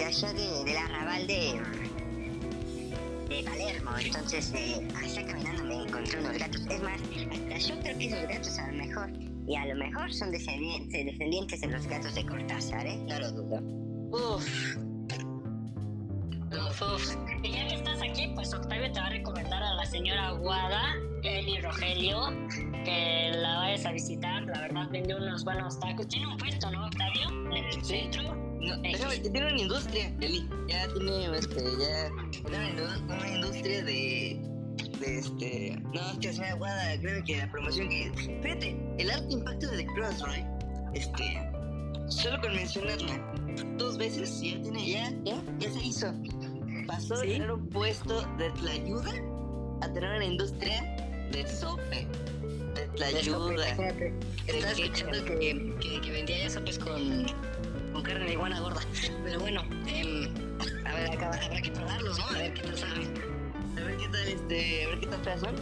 de 0.00 0.06
allá 0.06 0.32
de, 0.32 0.64
del 0.64 0.76
arrabal 0.76 1.26
de, 1.26 1.60
de 3.28 3.42
Palermo. 3.42 3.90
Entonces, 4.02 4.50
eh, 4.54 4.88
allá 4.96 5.26
caminando 5.26 5.64
me 5.64 5.74
encontré 5.82 6.20
unos 6.20 6.38
gatos. 6.38 6.62
Es 6.70 6.82
más, 6.82 7.00
hasta 7.30 7.58
yo 7.58 7.80
creo 7.80 7.98
que 7.98 8.06
esos 8.06 8.28
gatos 8.28 8.58
a 8.58 8.66
lo 8.68 8.78
mejor, 8.78 9.10
y 9.46 9.56
a 9.56 9.66
lo 9.66 9.74
mejor 9.74 10.12
son 10.12 10.30
descendientes, 10.30 11.04
descendientes 11.04 11.60
de 11.60 11.66
los 11.66 11.86
gatos 11.86 12.14
de 12.14 12.24
Cortázar, 12.24 12.86
¿eh? 12.86 12.96
No 12.96 13.18
lo 13.18 13.32
dudo. 13.32 14.36
Uf. 14.36 14.76
Uf, 16.52 16.82
uf. 16.82 17.16
Y 17.42 17.52
ya 17.52 17.68
que 17.68 17.74
estás 17.74 18.00
aquí, 18.02 18.32
pues 18.34 18.52
Octavio 18.54 18.90
te 18.90 19.00
va 19.00 19.06
a 19.06 19.10
recomendar 19.10 19.59
señora 19.90 20.30
Guada, 20.32 20.94
Eli 21.24 21.60
Rogelio, 21.60 22.20
que 22.84 23.32
la 23.34 23.56
vayas 23.56 23.84
a 23.84 23.92
visitar. 23.92 24.44
La 24.44 24.60
verdad, 24.60 24.88
vende 24.90 25.14
unos 25.14 25.44
buenos 25.44 25.80
tacos. 25.80 26.06
Tiene 26.06 26.28
un 26.28 26.36
puesto, 26.36 26.70
¿no, 26.70 26.86
Octavio? 26.86 27.28
En 27.56 27.64
el 27.64 27.84
centro. 27.84 28.34
No, 28.60 28.76
déjame, 28.78 29.20
que 29.20 29.30
tiene 29.30 29.48
una 29.48 29.60
industria, 29.60 30.14
Eli. 30.20 30.48
Ya 30.68 30.86
tiene, 30.94 31.36
este, 31.36 31.64
ya. 31.80 32.10
Tiene 32.30 32.82
una, 33.08 33.28
industria 33.28 33.84
de. 33.84 34.40
De 35.00 35.18
este. 35.18 35.78
No, 35.92 36.12
es 36.12 36.18
que 36.18 36.32
se 36.32 36.40
me 36.40 36.48
aguada, 36.48 37.00
creo 37.00 37.24
que 37.24 37.38
la 37.38 37.50
promoción 37.50 37.88
que. 37.88 38.12
Fíjate, 38.42 38.76
el 38.98 39.10
alto 39.10 39.38
impacto 39.38 39.70
de 39.70 39.86
Crossroy, 39.86 40.44
este. 40.94 41.50
Solo 42.08 42.40
con 42.40 42.54
mencionarla 42.54 43.32
dos 43.76 43.96
veces, 43.96 44.40
ya 44.40 44.60
tiene, 44.62 44.90
ya, 44.90 45.12
ya, 45.24 45.42
ya 45.58 45.70
se 45.70 45.84
hizo. 45.84 46.12
Pasó 46.86 47.14
de 47.18 47.26
¿Sí? 47.26 47.32
tener 47.34 47.52
un 47.52 47.68
puesto 47.68 48.22
de 48.36 48.50
tlayuda 48.50 49.29
a 49.80 49.92
tener 49.92 50.10
una 50.10 50.24
industria 50.24 50.82
de 51.32 51.46
sope. 51.46 52.06
De 52.74 52.86
tlayuda. 52.96 53.66
Estaba 54.46 54.72
escuchando 54.72 55.24
que, 55.24 55.74
que, 55.80 56.00
que 56.00 56.10
vendía 56.10 56.44
ya 56.44 56.50
sopes 56.50 56.78
con, 56.78 57.26
con 57.92 58.02
carne 58.02 58.26
de 58.26 58.32
iguana 58.32 58.60
gorda. 58.60 58.80
Pero 59.24 59.40
bueno, 59.40 59.62
em, 59.86 60.32
a 60.86 60.94
ver, 60.94 61.10
acá 61.10 61.26
habrá 61.28 61.62
que 61.62 61.70
probarlos, 61.70 62.18
¿no? 62.18 62.26
A 62.26 62.32
ver 62.32 62.54
qué 62.54 62.62
tal 62.62 62.78
saben. 62.78 63.14
A 63.76 63.84
ver 63.84 63.96
qué 63.96 64.08
tal, 64.08 64.28
este, 64.28 64.84
a 64.84 64.88
ver 64.88 65.00
qué 65.00 65.06
tal 65.06 65.20
feas 65.24 65.40
son. 65.40 65.56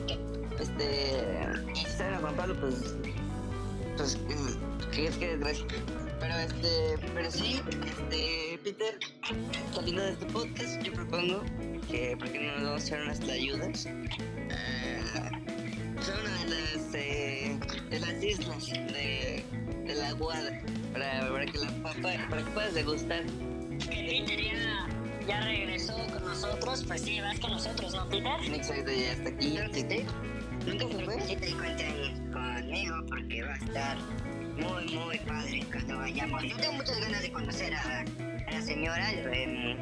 Este, 0.58 1.74
si 1.74 1.86
saben 1.86 2.14
a 2.14 2.18
Juan 2.18 2.34
Pablo, 2.34 2.56
pues, 2.60 2.94
pues, 3.96 4.16
mm, 4.16 4.90
que 4.90 5.06
es 5.06 5.16
que 5.16 5.36
desgracia. 5.36 5.66
Pero 6.20 6.34
este, 6.36 6.96
pero 7.14 7.30
sí, 7.30 7.60
este, 7.86 8.58
Peter, 8.64 8.98
saliendo 9.72 10.02
de 10.02 10.12
este 10.12 10.26
podcast, 10.26 10.82
yo 10.82 10.92
propongo 10.92 11.42
que, 11.88 12.16
¿por 12.16 12.30
qué 12.30 12.40
no 12.40 12.52
nos 12.54 12.64
vamos 12.64 12.82
a 12.82 12.86
echar 12.86 13.02
unas 13.02 13.20
ayudas? 13.28 13.82
son 16.00 16.20
una 16.20 16.44
de 16.44 16.50
las, 16.50 16.94
eh, 16.94 17.58
de 17.90 18.00
las 18.00 18.22
islas 18.22 18.66
de, 18.66 19.44
de 19.84 19.94
la 19.94 20.12
Guada, 20.12 20.60
para, 20.92 21.28
para 21.30 21.46
que 21.46 21.58
la 21.58 21.70
papa, 21.82 22.10
para 22.30 22.44
que 22.44 22.50
puedas 22.50 22.74
degustar. 22.74 23.24
Que 23.78 24.24
Peter 24.26 24.40
ya, 24.40 24.88
ya 25.26 25.40
regresó 25.42 25.94
con 26.12 26.24
nosotros. 26.24 26.84
Pues 26.86 27.02
sí, 27.02 27.20
vas 27.20 27.38
con 27.40 27.52
nosotros, 27.52 27.94
¿no, 27.94 28.08
Peter? 28.08 28.32
Exacto, 28.54 28.90
ya 28.90 29.12
está 29.12 29.28
aquí. 29.28 29.58
¿sí? 29.72 30.06
¿Nunca 30.66 30.88
se 30.88 31.04
fue? 31.04 31.20
Sí 31.22 31.36
te 31.36 31.48
encuentren 31.48 32.32
conmigo 32.32 32.96
porque 33.08 33.42
va 33.42 33.52
a 33.52 33.56
estar 33.56 33.98
muy, 34.58 34.96
muy 34.96 35.18
padre 35.18 35.64
cuando 35.70 35.98
vayamos. 35.98 36.42
Yo 36.42 36.56
tengo 36.56 36.72
muchas 36.74 37.00
ganas 37.00 37.22
de 37.22 37.32
conocer 37.32 37.74
a, 37.74 38.04
a 38.46 38.50
la 38.50 38.62
señora. 38.62 39.12
em, 39.12 39.76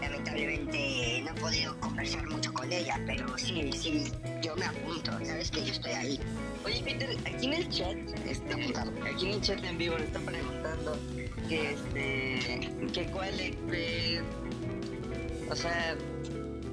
lamentablemente 0.00 1.22
no 1.22 1.30
he 1.30 1.40
podido 1.40 1.78
conversar 1.80 2.26
mucho 2.28 2.52
con 2.52 2.72
ella, 2.72 3.00
pero 3.06 3.36
sí, 3.38 3.70
sí, 3.72 4.04
yo 4.42 4.56
me 4.56 4.66
apunto. 4.66 5.12
Sabes 5.24 5.50
que 5.50 5.64
yo 5.64 5.72
estoy 5.72 5.92
ahí. 5.92 6.20
Oye, 6.64 6.82
Peter, 6.82 7.16
aquí 7.26 7.46
en 7.46 7.52
el 7.54 7.68
chat, 7.68 7.96
este, 8.26 8.54
aquí 8.54 9.26
en 9.26 9.32
el 9.32 9.40
chat 9.40 9.64
en 9.64 9.78
vivo 9.78 9.98
le 9.98 10.04
están 10.04 10.24
preguntando 10.24 10.98
que, 11.48 11.72
este, 11.72 12.70
que 12.92 13.04
cuál, 13.12 13.38
este, 13.38 14.20
o 15.50 15.54
sea, 15.54 15.96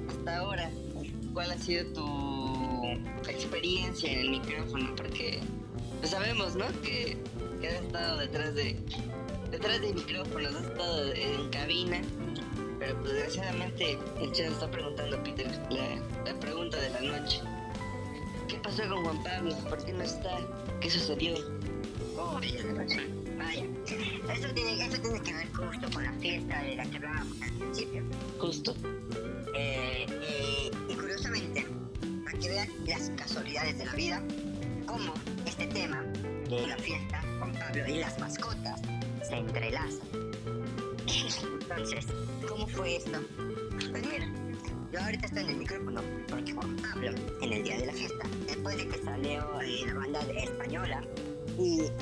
hasta 0.08 0.36
ahora, 0.36 0.70
cuál 1.32 1.50
ha 1.52 1.58
sido 1.58 1.86
tu 1.92 2.84
experiencia 3.28 4.10
en 4.12 4.18
el 4.20 4.30
micrófono, 4.30 4.94
porque 4.96 5.40
pues 6.04 6.10
sabemos, 6.10 6.54
¿no? 6.54 6.66
Que, 6.82 7.16
que 7.62 7.68
has 7.68 7.82
estado 7.82 8.18
detrás 8.18 8.54
de, 8.54 8.76
detrás 9.50 9.80
de 9.80 9.94
micrófonos, 9.94 10.54
has 10.54 10.64
estado 10.64 11.12
en 11.14 11.48
cabina, 11.48 12.02
pero 12.78 13.00
pues 13.00 13.14
desgraciadamente 13.14 13.98
el 14.20 14.30
chat 14.32 14.52
está 14.52 14.70
preguntando, 14.70 15.22
Peter, 15.24 15.46
la, 15.70 16.30
la 16.30 16.40
pregunta 16.40 16.78
de 16.78 16.90
la 16.90 17.00
noche. 17.00 17.40
¿Qué 18.48 18.56
pasó 18.56 18.86
con 18.86 19.02
Juan 19.02 19.22
Pablo? 19.22 19.56
¿Por 19.70 19.82
qué 19.82 19.94
no 19.94 20.02
está? 20.02 20.40
¿Qué 20.82 20.90
sucedió? 20.90 21.36
Oh, 22.18 22.34
vaya. 22.34 23.64
Eso 24.30 24.48
tiene, 24.54 24.86
eso 24.86 25.00
tiene 25.00 25.22
que 25.22 25.32
ver 25.32 25.52
justo 25.54 25.90
con 25.90 26.04
la 26.04 26.12
fiesta 26.12 26.62
de 26.64 26.76
la 26.76 26.84
que 26.84 26.96
hablábamos 26.96 27.40
al 27.40 27.52
principio. 27.54 28.02
Justo. 28.38 28.74
Eh, 29.54 30.04
y, 30.28 30.92
y 30.92 30.96
curiosamente, 30.96 31.66
para 32.26 32.38
que 32.38 32.48
vean 32.50 32.68
las 32.84 33.10
casualidades 33.16 33.78
de 33.78 33.86
la 33.86 33.94
vida, 33.94 34.22
la 36.66 36.76
fiesta 36.78 37.20
con 37.38 37.52
Pablo 37.52 37.86
y 37.88 37.98
las 37.98 38.18
mascotas 38.18 38.80
se 39.26 39.36
entrelazan. 39.36 40.08
Entonces, 41.60 42.06
¿cómo 42.48 42.66
fue 42.66 42.96
esto? 42.96 43.18
Pues 43.90 44.06
mira, 44.06 44.26
yo 44.92 45.00
ahorita 45.00 45.26
estoy 45.26 45.42
en 45.42 45.50
el 45.50 45.56
micrófono 45.56 46.02
porque 46.28 46.52
Juan 46.52 46.76
Pablo, 46.76 47.10
en 47.42 47.52
el 47.52 47.62
día 47.64 47.78
de 47.78 47.86
la 47.86 47.92
fiesta, 47.92 48.28
después 48.46 48.76
de 48.76 48.88
que 48.88 49.02
salió 49.02 49.60
eh, 49.60 49.86
la 49.86 49.94
banda 49.94 50.20
española, 50.36 51.02
y 51.58 51.80
eh, 51.82 51.92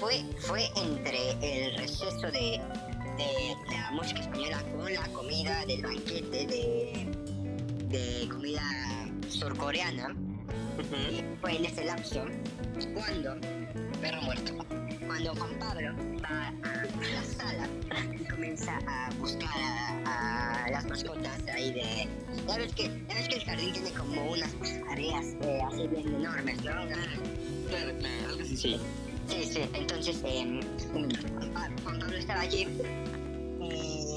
fue, 0.00 0.24
fue 0.38 0.68
entre 0.76 1.32
el 1.42 1.76
receso 1.78 2.30
de, 2.30 2.60
de 3.16 3.56
la 3.70 3.90
música 3.92 4.20
española 4.20 4.62
con 4.76 4.92
la 4.92 5.06
comida 5.08 5.64
del 5.66 5.82
banquete 5.82 6.46
de, 6.46 7.08
de 7.88 8.28
comida 8.28 8.62
surcoreana. 9.28 10.14
Y 10.78 11.24
fue 11.40 11.56
en 11.56 11.64
ese 11.64 11.84
lapso 11.84 12.24
cuando, 12.94 13.34
perro 14.00 14.22
muerto, 14.22 14.52
cuando 15.06 15.34
Juan 15.34 15.58
Pablo 15.58 15.92
va 16.22 16.48
a, 16.48 16.84
la 17.12 17.24
sala 17.24 17.68
y 18.18 18.24
comienza 18.24 18.78
a 18.86 19.10
buscar 19.18 19.48
a, 20.06 20.64
a 20.64 20.70
las 20.70 20.86
mascotas 20.86 21.40
ahí 21.54 21.72
de... 21.72 22.08
Ya 22.46 22.56
ves, 22.58 22.72
que, 22.74 22.84
ya 23.08 23.14
ves 23.14 23.28
que 23.28 23.34
el 23.36 23.44
jardín 23.44 23.72
tiene 23.72 23.90
como 23.92 24.32
unas 24.32 24.54
áreas 24.90 25.26
eh, 25.42 25.60
así 25.66 25.86
bien 25.88 26.08
enormes, 26.14 26.56
¿no? 26.58 26.72
Claro, 26.72 27.92
claro, 27.98 28.28
algo 28.28 28.42
así, 28.42 28.56
sí. 28.56 28.80
Sí, 29.28 29.44
sí, 29.44 29.60
entonces 29.74 30.20
eh, 30.24 30.60
Juan, 30.90 31.08
Pa- 31.52 31.70
Juan 31.84 31.98
Pablo 31.98 32.16
estaba 32.16 32.40
allí 32.40 32.66
y, 33.60 34.16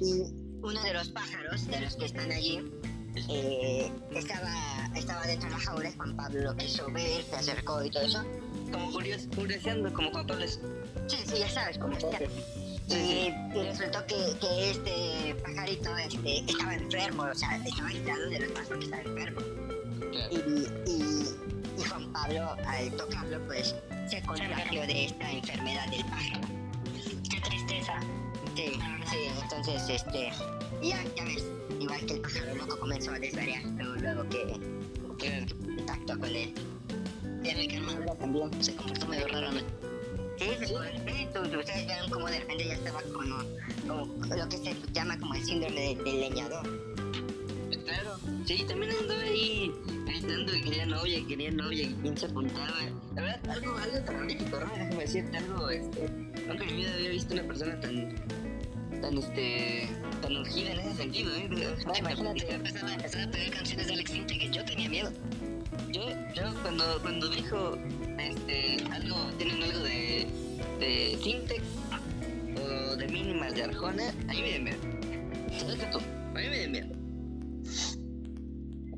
y 0.00 0.22
uno 0.62 0.82
de 0.82 0.92
los 0.94 1.08
pájaros 1.08 1.66
de 1.66 1.80
los 1.80 1.96
que 1.96 2.04
están 2.04 2.30
allí 2.30 2.62
eh, 3.28 3.90
estaba, 4.14 4.52
estaba 4.94 5.26
dentro 5.26 5.48
de 5.48 5.54
la 5.56 5.60
jaula, 5.60 5.90
Juan 5.96 6.16
Pablo 6.16 6.40
lo 6.42 6.56
quiso 6.56 6.86
ver, 6.92 7.24
se 7.24 7.34
acercó 7.36 7.82
y 7.84 7.90
todo 7.90 8.04
eso. 8.04 8.22
Como 8.72 8.92
curios, 8.92 9.28
curioseando, 9.34 9.92
como 9.92 10.10
Juan 10.10 10.26
Pablo 10.26 10.44
es. 10.44 10.60
Sí, 11.06 11.16
sí, 11.26 11.38
ya 11.38 11.48
sabes 11.48 11.78
cómo 11.78 11.96
es. 11.96 12.04
Y, 12.88 12.94
y 12.94 13.62
resultó 13.62 14.04
que, 14.06 14.16
que 14.40 14.70
este 14.70 15.34
pajarito 15.42 15.96
este, 15.98 16.38
estaba 16.40 16.74
enfermo, 16.74 17.22
o 17.24 17.34
sea, 17.34 17.56
estaba 17.56 17.88
aislado 17.88 18.30
de 18.30 18.38
los 18.40 18.48
demás 18.48 18.66
porque 18.68 18.84
estaba 18.84 19.02
enfermo. 19.02 19.40
Claro. 20.10 20.28
Y, 20.30 20.90
y, 20.90 21.36
y 21.78 21.84
Juan 21.84 22.12
Pablo, 22.12 22.56
al 22.66 22.90
tocarlo, 22.92 23.46
pues 23.46 23.74
se 24.08 24.22
contagió 24.22 24.86
de 24.86 25.04
esta 25.06 25.30
enfermedad 25.30 25.86
del 25.90 26.04
pájaro. 26.06 26.40
Qué 27.30 27.40
tristeza. 27.40 28.00
Sí, 28.56 28.72
sí, 29.10 29.18
entonces, 29.42 29.88
este, 29.88 30.30
ya, 30.82 31.04
ya 31.14 31.24
ves, 31.24 31.44
igual 31.78 32.04
que 32.06 32.14
el 32.14 32.20
pájaro 32.22 32.54
loco 32.54 32.78
comenzó 32.80 33.12
a 33.12 33.18
desvariar, 33.18 33.62
luego, 33.64 33.94
luego 33.96 34.28
que, 34.30 34.58
que 35.18 35.46
contacto 35.76 36.18
con 36.18 36.34
él. 36.34 36.54
Y 37.42 37.48
el 37.50 37.68
carmadura 37.72 38.14
también 38.16 38.62
se 38.64 38.74
comportó 38.74 39.06
medio 39.06 39.28
raro, 39.28 39.52
¿no? 39.52 39.60
Sí, 40.38 40.44
sí, 40.60 40.66
sí, 40.66 41.28
tú- 41.34 41.48
tú- 41.50 41.58
ustedes 41.58 41.86
vieron 41.86 42.10
como 42.10 42.26
de 42.28 42.38
repente 42.40 42.66
ya 42.66 42.74
estaba 42.74 43.02
como, 43.02 43.38
como 43.88 44.26
lo 44.36 44.48
que 44.48 44.56
se 44.58 44.74
llama 44.92 45.18
como 45.18 45.34
el 45.34 45.44
síndrome 45.44 45.80
de- 45.96 46.02
del 46.04 46.20
leñador. 46.20 46.62
Claro, 47.84 48.16
Sí, 48.44 48.64
también 48.68 48.92
andaba 49.00 49.20
ahí 49.22 49.72
gritando 50.06 50.52
que 50.52 50.62
quería 50.62 50.86
novia, 50.86 51.18
que 51.20 51.26
quería 51.26 51.50
novia, 51.50 51.88
que 51.88 51.94
quién 52.02 52.16
se 52.16 52.26
apuntaba. 52.26 52.74
La 53.14 53.22
verdad, 53.22 53.50
algo, 53.50 53.76
algo 53.76 53.98
terrorífico, 54.04 54.60
¿no? 54.60 54.66
Déjame 54.72 54.96
decirte 54.96 55.36
algo, 55.38 55.68
este. 55.70 56.08
Nunca 56.46 56.64
en 56.64 56.66
mi 56.66 56.82
vida 56.82 56.94
había 56.94 57.10
visto 57.10 57.34
una 57.34 57.42
persona 57.44 57.80
tan. 57.80 58.14
tan, 59.02 59.18
este. 59.18 59.88
tan 60.22 60.36
urgida 60.36 60.72
en 60.72 60.80
ese 60.80 60.94
sentido, 60.96 61.34
¿eh? 61.36 61.48
No, 61.86 61.94
imagínate, 61.96 62.52
empezaba, 62.54 62.94
empezaba 62.94 63.24
a 63.24 63.30
pedir 63.30 63.50
canciones 63.50 63.86
de 63.86 63.92
Alex 63.94 64.10
que 64.26 64.50
yo 64.50 64.64
tenía 64.64 64.88
miedo. 64.88 65.12
Yo, 65.92 66.02
yo 66.34 66.62
cuando, 66.62 66.84
cuando 67.02 67.28
dijo, 67.28 67.76
este, 68.18 68.84
algo, 68.92 69.16
tienen 69.38 69.62
algo 69.62 69.78
de, 69.80 70.26
de 70.78 71.18
Fintech 71.22 71.62
o 72.56 72.96
de 72.96 73.08
mínimas 73.08 73.54
de 73.54 73.64
Arjona, 73.64 74.10
a 74.28 74.32
mí 74.32 74.42
me 74.42 74.58
miedo. 74.58 74.78
¿Sabes 75.58 75.90
tú? 75.90 75.98
A 75.98 76.38
mí 76.38 76.48
me 76.48 76.58
dio 76.58 76.70
miedo. 76.70 76.98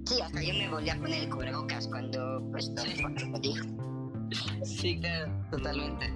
Sí, 0.07 0.21
hasta 0.21 0.43
yo 0.43 0.55
me 0.55 0.69
volví 0.69 0.91
a 0.91 0.97
poner 0.97 1.23
el 1.23 1.31
cubrebocas 1.31 1.87
cuando, 1.87 2.43
pues, 2.51 2.75
todo 2.75 2.87
lo 2.87 3.39
dijo. 3.39 3.67
Sí, 4.65 4.99
claro, 4.99 5.33
totalmente. 5.51 6.13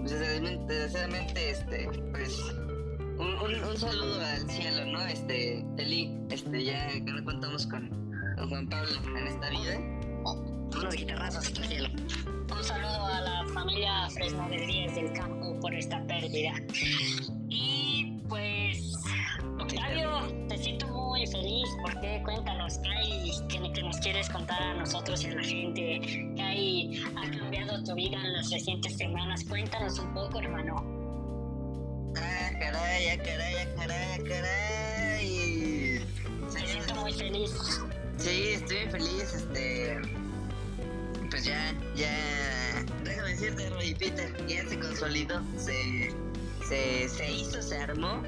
Pues, 0.00 0.10
desgraciadamente, 0.20 1.50
este, 1.50 1.88
pues, 2.10 2.38
un, 3.18 3.34
un, 3.42 3.64
un 3.64 3.76
saludo 3.76 4.20
al 4.20 4.50
cielo, 4.50 4.84
¿no? 4.92 5.00
Este, 5.06 5.64
Eli, 5.78 6.18
este, 6.30 6.64
ya 6.64 6.88
que 6.88 7.00
no 7.00 7.24
contamos 7.24 7.66
con, 7.66 8.05
con 8.36 8.48
Juan 8.50 8.68
Pablo 8.68 9.18
en 9.18 9.26
esta 9.26 9.50
vida. 9.50 9.78
Unos 10.24 10.94
guitarrazos 10.94 11.46
hasta 11.46 11.60
el 11.62 11.68
cielo. 11.68 11.88
Un 12.54 12.64
saludo 12.64 13.06
a 13.06 13.20
la 13.20 13.44
familia 13.54 14.08
Fresno 14.10 14.48
de 14.48 14.66
Díez 14.66 14.94
del 14.94 15.12
Campo 15.12 15.58
por 15.60 15.74
esta 15.74 16.04
pérdida. 16.06 16.52
Y 17.48 18.18
pues, 18.28 18.92
Octavio, 19.58 20.20
te 20.48 20.58
siento 20.58 20.86
muy 20.88 21.26
feliz 21.26 21.68
porque 21.82 22.20
cuéntanos 22.24 22.78
qué 22.78 22.90
hay 22.90 23.32
que, 23.48 23.72
que 23.72 23.82
nos 23.82 23.96
quieres 23.98 24.28
contar 24.28 24.62
a 24.62 24.74
nosotros 24.74 25.22
y 25.24 25.28
a 25.28 25.34
la 25.34 25.42
gente, 25.42 26.00
qué 26.36 26.42
hay, 26.42 27.04
ha 27.16 27.30
cambiado 27.38 27.82
tu 27.84 27.94
vida 27.94 28.18
en 28.22 28.34
las 28.34 28.50
recientes 28.50 28.96
semanas. 28.96 29.44
Cuéntanos 29.44 29.98
un 29.98 30.12
poco, 30.12 30.40
hermano. 30.40 30.84
Ah, 32.16 32.50
caray, 32.58 33.08
ah, 33.08 33.22
caray, 33.22 33.54
ah, 33.56 33.66
caray, 33.76 34.24
caray. 34.24 36.00
Me 36.52 36.66
siento 36.66 36.94
muy 36.96 37.12
feliz. 37.12 37.80
Sí, 38.18 38.52
estoy 38.54 38.88
feliz, 38.90 39.34
este. 39.34 40.00
Pues 41.30 41.44
ya, 41.44 41.74
ya. 41.94 42.84
Déjame 43.04 43.30
decirte, 43.30 43.70
Roy 43.70 43.94
Peter, 43.94 44.46
ya 44.46 44.66
se 44.66 44.78
consolidó, 44.78 45.42
se, 45.56 46.14
se, 46.66 47.08
se 47.08 47.30
hizo, 47.32 47.62
se 47.62 47.78
armó, 47.78 48.22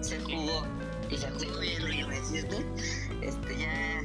se 0.00 0.20
jugó. 0.20 0.66
Y 1.10 1.16
se 1.16 1.30
jugó 1.30 1.60
bien, 1.60 1.84
déjame 1.84 2.20
decirte. 2.20 2.56
Este, 3.20 3.58
ya. 3.58 4.02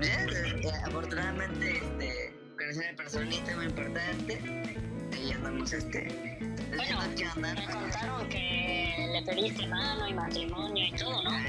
Ya, 0.00 0.60
ya, 0.62 0.86
afortunadamente, 0.86 1.76
este. 1.76 2.34
Conocí 2.56 2.78
a 2.78 2.88
una 2.88 2.96
personita 2.96 3.56
muy 3.56 3.66
importante. 3.66 4.40
Ahí 5.12 5.32
andamos, 5.32 5.72
este. 5.72 6.38
Bueno, 6.76 7.00
me 7.36 7.66
contaron 7.66 8.28
que 8.28 9.08
le 9.12 9.22
pediste 9.22 9.66
mano 9.66 10.08
y 10.08 10.14
matrimonio 10.14 10.86
y 10.86 10.92
todo, 10.92 11.22
¿no? 11.22 11.30
Ah, 11.30 11.42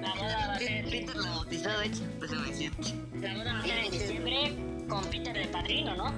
la, 0.00 0.14
la 0.14 0.58
Peter 0.58 1.16
la 1.16 1.30
bautizó, 1.30 1.78
de 1.78 1.86
hecho, 1.86 2.02
déjame 2.20 2.48
decirte. 2.48 2.94
la 3.20 3.34
boda 3.34 3.52
va 3.52 3.58
a 3.58 3.62
ser 3.62 3.78
en 3.78 3.90
diciembre 3.90 4.56
con 4.88 5.04
Peter 5.04 5.34
de 5.34 5.46
padrino, 5.46 5.96
¿no? 5.96 6.12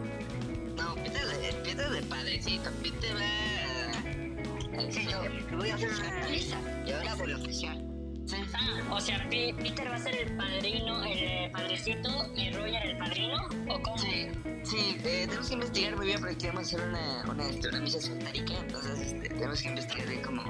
No, 0.76 0.94
Peter 0.96 1.26
de, 1.26 1.52
Peter 1.64 1.90
de 1.90 2.02
padrecito, 2.02 2.70
Peter 2.82 3.16
va... 3.16 4.90
Sí, 4.90 5.06
yo 5.10 5.56
voy 5.56 5.70
a 5.70 5.74
hacer 5.74 5.90
una 5.90 6.28
lista. 6.28 6.56
Y 6.86 6.92
ahora 6.92 7.14
voy 7.16 7.32
a 7.32 7.36
oficial. 7.36 7.88
Ah, 8.30 8.94
o 8.94 9.00
sea, 9.00 9.26
Peter 9.30 9.90
va 9.90 9.94
a 9.94 9.98
ser 9.98 10.14
el 10.14 10.36
padrino, 10.36 11.02
el 11.04 11.18
eh, 11.18 11.50
padrecito 11.52 12.10
y 12.36 12.50
Roger 12.50 12.86
el 12.86 12.98
padrino, 12.98 13.48
¿o 13.68 13.80
cómo? 13.80 13.96
sí, 13.98 14.28
sí 14.64 14.98
eh, 15.04 15.24
tenemos 15.26 15.48
que 15.48 15.54
investigar 15.54 15.96
muy 15.96 16.06
bien 16.06 16.20
porque 16.20 16.36
queremos 16.36 16.62
hacer 16.62 16.80
una, 16.88 17.22
una, 17.22 17.46
una 17.46 17.80
misa 17.80 17.98
esotérica, 17.98 18.54
entonces 18.58 19.00
este, 19.00 19.28
tenemos 19.30 19.62
que 19.62 19.68
investigar 19.68 20.08
bien 20.08 20.22
cómo, 20.22 20.42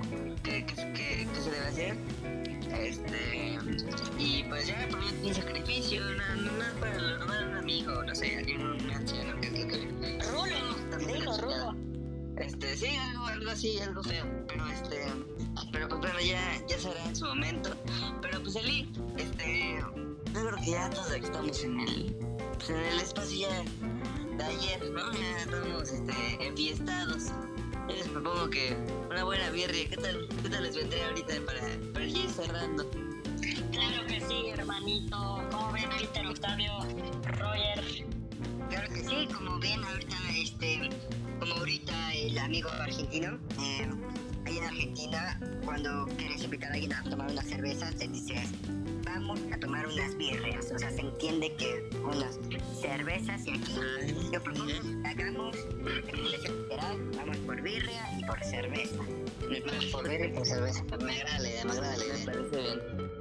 qué, 0.42 0.66
qué, 0.66 0.74
qué, 0.74 1.28
qué 1.32 1.40
se 1.40 1.50
debe 1.50 1.66
hacer. 1.66 1.96
Este, 2.72 3.58
y 4.18 4.44
pues 4.44 4.66
ya 4.66 4.86
por 4.90 5.00
un 5.00 5.34
sacrificio, 5.34 6.02
no, 6.04 6.34
no 6.36 6.80
para 6.80 6.98
lograr 6.98 7.48
un 7.48 7.56
amigo, 7.56 8.02
no 8.02 8.14
sé, 8.14 8.36
alguien, 8.36 8.62
un 8.62 8.90
anciano, 8.90 9.40
que 9.40 9.48
es 9.48 9.58
lo 9.58 9.68
que... 9.68 10.18
Rulo, 10.98 11.38
Rulo. 11.38 11.88
Este, 12.36 12.76
sí, 12.76 12.86
algo, 12.86 13.26
algo 13.26 13.50
así, 13.50 13.78
algo 13.80 14.02
feo. 14.02 14.24
Pero 14.46 14.66
este, 14.68 15.06
pero 15.72 15.88
pues 15.88 16.00
bueno, 16.00 16.20
ya, 16.20 16.40
ya 16.68 16.78
será 16.78 17.04
en 17.04 17.16
su 17.16 17.24
momento. 17.24 17.70
Pero 18.22 18.42
pues 18.42 18.56
Eli, 18.56 18.88
este, 19.16 19.80
yo 20.32 20.46
creo 20.46 20.56
que 20.56 20.70
ya 20.70 20.90
todos 20.90 21.10
estamos 21.12 21.64
en 21.64 21.80
el, 21.80 22.16
pues, 22.54 22.70
en 22.70 22.76
el 22.76 23.00
espacio 23.00 23.48
ya 23.48 23.64
de 24.36 24.44
ayer, 24.44 24.90
¿no? 24.90 25.12
Ya 25.12 25.38
estamos 25.38 25.90
este, 25.90 26.46
enfiestados. 26.46 27.32
Yo 27.88 27.94
les 27.94 28.08
propongo 28.08 28.50
que 28.50 28.76
una 29.10 29.24
buena 29.24 29.48
birria, 29.50 29.88
¿qué 29.88 29.96
tal, 29.96 30.28
qué 30.42 30.48
tal 30.50 30.62
les 30.62 30.76
vendría 30.76 31.08
ahorita 31.08 31.34
para, 31.46 31.60
para 31.94 32.04
ir 32.04 32.28
cerrando? 32.28 32.90
Claro 33.72 34.06
que 34.06 34.20
sí, 34.20 34.48
hermanito. 34.52 35.42
¿Cómo 35.50 35.72
ven 35.72 35.88
Peter, 35.98 36.26
Octavio, 36.26 36.72
Roger? 37.38 38.04
Claro 38.68 38.88
que 38.92 39.02
sí, 39.02 39.28
como 39.32 39.58
ven 39.58 39.82
ahorita, 39.82 40.16
este, 40.36 40.90
como 41.40 41.54
ahorita 41.54 42.14
el 42.14 42.38
amigo 42.38 42.68
argentino, 42.68 43.38
eh, 43.58 43.88
ahí 44.44 44.58
en 44.58 44.64
Argentina, 44.64 45.40
cuando 45.64 46.06
quieres 46.18 46.42
invitar 46.42 46.70
a 46.70 46.74
alguien 46.74 46.92
a 46.92 47.02
tomar 47.04 47.30
una 47.30 47.42
cerveza, 47.42 47.90
te 47.92 48.06
dices, 48.08 48.50
vamos 49.14 49.40
a 49.52 49.58
tomar 49.58 49.86
unas 49.86 50.16
birrias. 50.16 50.70
O 50.72 50.78
sea, 50.78 50.90
se 50.90 51.00
entiende 51.00 51.54
que 51.54 51.88
unas 52.02 52.38
cervezas 52.80 53.46
y 53.46 53.50
aquí 53.52 53.74
yo 54.32 54.42
propongo 54.42 54.66
que 55.02 55.08
hagamos 55.08 55.56
literal, 56.12 57.10
vamos 57.16 57.36
por 57.38 57.60
birria 57.62 58.02
y 58.18 58.24
por 58.24 58.42
cerveza. 58.44 58.96
Vamos 59.66 59.84
por 59.86 60.08
birria 60.08 60.26
y 60.26 60.32
por 60.32 60.46
cerveza. 60.46 60.84
Me 61.02 61.12
agrada 61.16 61.38
la 61.38 61.48
idea, 61.48 61.64
me 61.64 61.72
agrada 61.72 61.96
la 61.96 62.04
idea. 62.04 62.16
Me 62.18 62.24
parece 62.32 62.56
bien. 62.60 62.80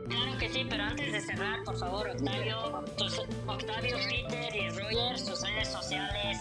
Claro 0.10 0.38
que 0.38 0.50
sí, 0.50 0.66
pero 0.70 0.84
antes 0.84 1.12
de 1.12 1.22
cerrar, 1.22 1.64
por 1.64 1.78
favor, 1.78 2.10
Octavio, 2.10 2.84
tus- 2.98 3.20
Octavio, 3.46 3.98
Peter 4.08 4.56
y 4.56 4.70
Roger, 4.70 5.20
sus 5.20 5.42
redes 5.42 5.68
sociales. 5.70 6.38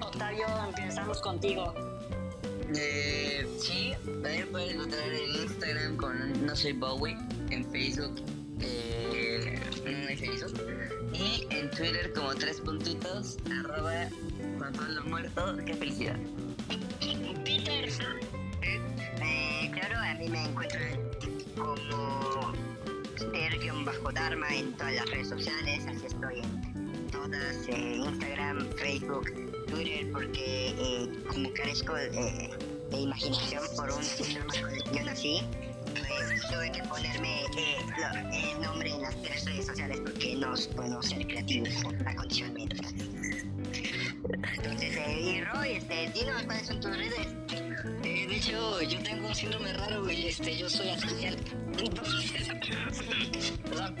Octavio, 0.00 0.46
empezamos 0.68 1.20
contigo. 1.20 1.74
Eh, 2.76 3.44
sí, 3.58 3.92
también 4.22 4.48
pueden 4.52 4.76
encontrar 4.76 5.08
en 5.12 5.42
Instagram 5.42 5.96
con 5.96 6.46
No 6.46 6.54
Soy 6.54 6.72
Bowie, 6.72 7.16
en 7.50 7.68
Facebook, 7.72 8.20
eh, 8.62 9.58
no 9.84 10.08
hay 10.08 10.16
Facebook, 10.16 10.60
y 11.12 11.46
en 11.50 11.70
Twitter 11.70 12.12
como 12.12 12.34
tres 12.34 12.60
puntitos, 12.60 13.38
arroba 13.50 14.08
Juan 14.58 14.72
Pablo 14.72 15.04
Muerto, 15.04 15.56
qué 15.64 15.74
felicidad. 15.74 16.16
Peter, 17.44 17.88
Eh, 18.62 19.70
claro, 19.72 19.98
a 19.98 20.14
mí 20.14 20.28
me 20.28 20.44
encuentran 20.44 21.00
como 21.56 22.54
bajo 23.84 24.12
Dharma 24.12 24.48
en 24.54 24.72
todas 24.74 24.94
las 24.94 25.10
redes 25.10 25.28
sociales, 25.28 25.86
así 25.86 26.06
estoy 26.06 26.40
en 26.40 27.06
todas, 27.10 27.68
eh, 27.68 27.96
Instagram, 27.96 28.68
Facebook, 28.76 29.32
Twitter, 29.66 30.10
porque 30.12 31.08
como 31.28 31.52
carezco 31.54 31.94
de 31.94 32.50
imaginación 32.92 33.62
por 33.76 33.90
un 33.90 34.02
síndrome 34.02 34.60
con 34.60 34.70
el 34.70 34.82
tuve 36.48 36.72
que 36.72 36.82
ponerme 36.84 37.42
eh, 37.56 37.76
lo- 37.98 38.30
el 38.56 38.60
nombre 38.62 38.90
en 38.90 39.02
las 39.02 39.14
tres 39.22 39.44
redes 39.44 39.66
sociales 39.66 40.00
porque 40.02 40.36
no 40.36 40.54
puedo 40.76 41.02
ser 41.02 41.26
creativo 41.26 41.66
por 41.82 41.94
la. 42.02 42.10
Entonces, 44.54 44.96
eh, 44.96 45.20
y 45.20 45.40
Roy, 45.44 45.72
este, 45.72 46.10
dinos 46.14 46.42
cuáles 46.44 46.66
son 46.66 46.80
tus 46.80 46.96
redes. 46.96 47.26
Eh, 48.04 48.26
de 48.28 48.36
hecho, 48.36 48.80
yo 48.82 49.02
tengo 49.02 49.28
un 49.28 49.34
síndrome 49.34 49.72
raro, 49.72 50.02
güey. 50.04 50.28
Este, 50.28 50.56
yo 50.56 50.68
soy 50.68 50.90
asocial. 50.90 51.36
Entonces, 51.78 52.32
perdón. 53.64 53.96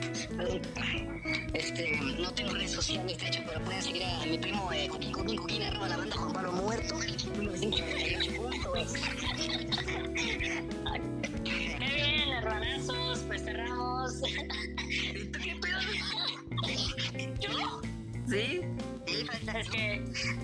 Este, 1.54 1.98
no 2.18 2.32
tengo 2.32 2.52
redes 2.54 2.72
sociales, 2.72 3.18
de 3.18 3.26
hecho, 3.28 3.40
pero 3.46 3.60
pueden 3.64 3.82
seguir 3.82 4.02
a 4.04 4.24
mi 4.24 4.38
primo 4.38 4.72
eh, 4.72 4.88
Cooking 4.88 5.12
Cooking 5.12 5.36
Cooking, 5.36 5.62
arroba 5.62 5.88
la 5.88 5.96
banda 5.96 6.16
Juan 6.16 6.32
Pablo 6.32 6.52
Muerto, 6.52 6.96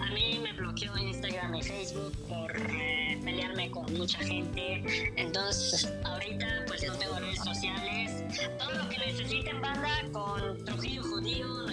a 0.01 0.11
mí 0.13 0.41
me 0.43 0.53
bloqueó 0.53 0.97
Instagram 0.97 1.55
y 1.55 1.63
Facebook 1.63 2.13
por 2.29 2.57
eh, 2.57 3.19
pelearme 3.25 3.71
con 3.71 3.93
mucha 3.95 4.19
gente. 4.19 5.13
Entonces, 5.17 5.93
ahorita 6.05 6.65
pues 6.67 6.87
no 6.87 6.95
tengo 6.95 7.19
redes 7.19 7.43
sociales. 7.43 8.25
Todo 8.59 8.73
lo 8.73 8.89
que 8.89 8.99
necesiten 8.99 9.61
banda 9.61 10.03
con 10.13 10.65
Trujillo 10.65 11.03
Judío, 11.03 11.66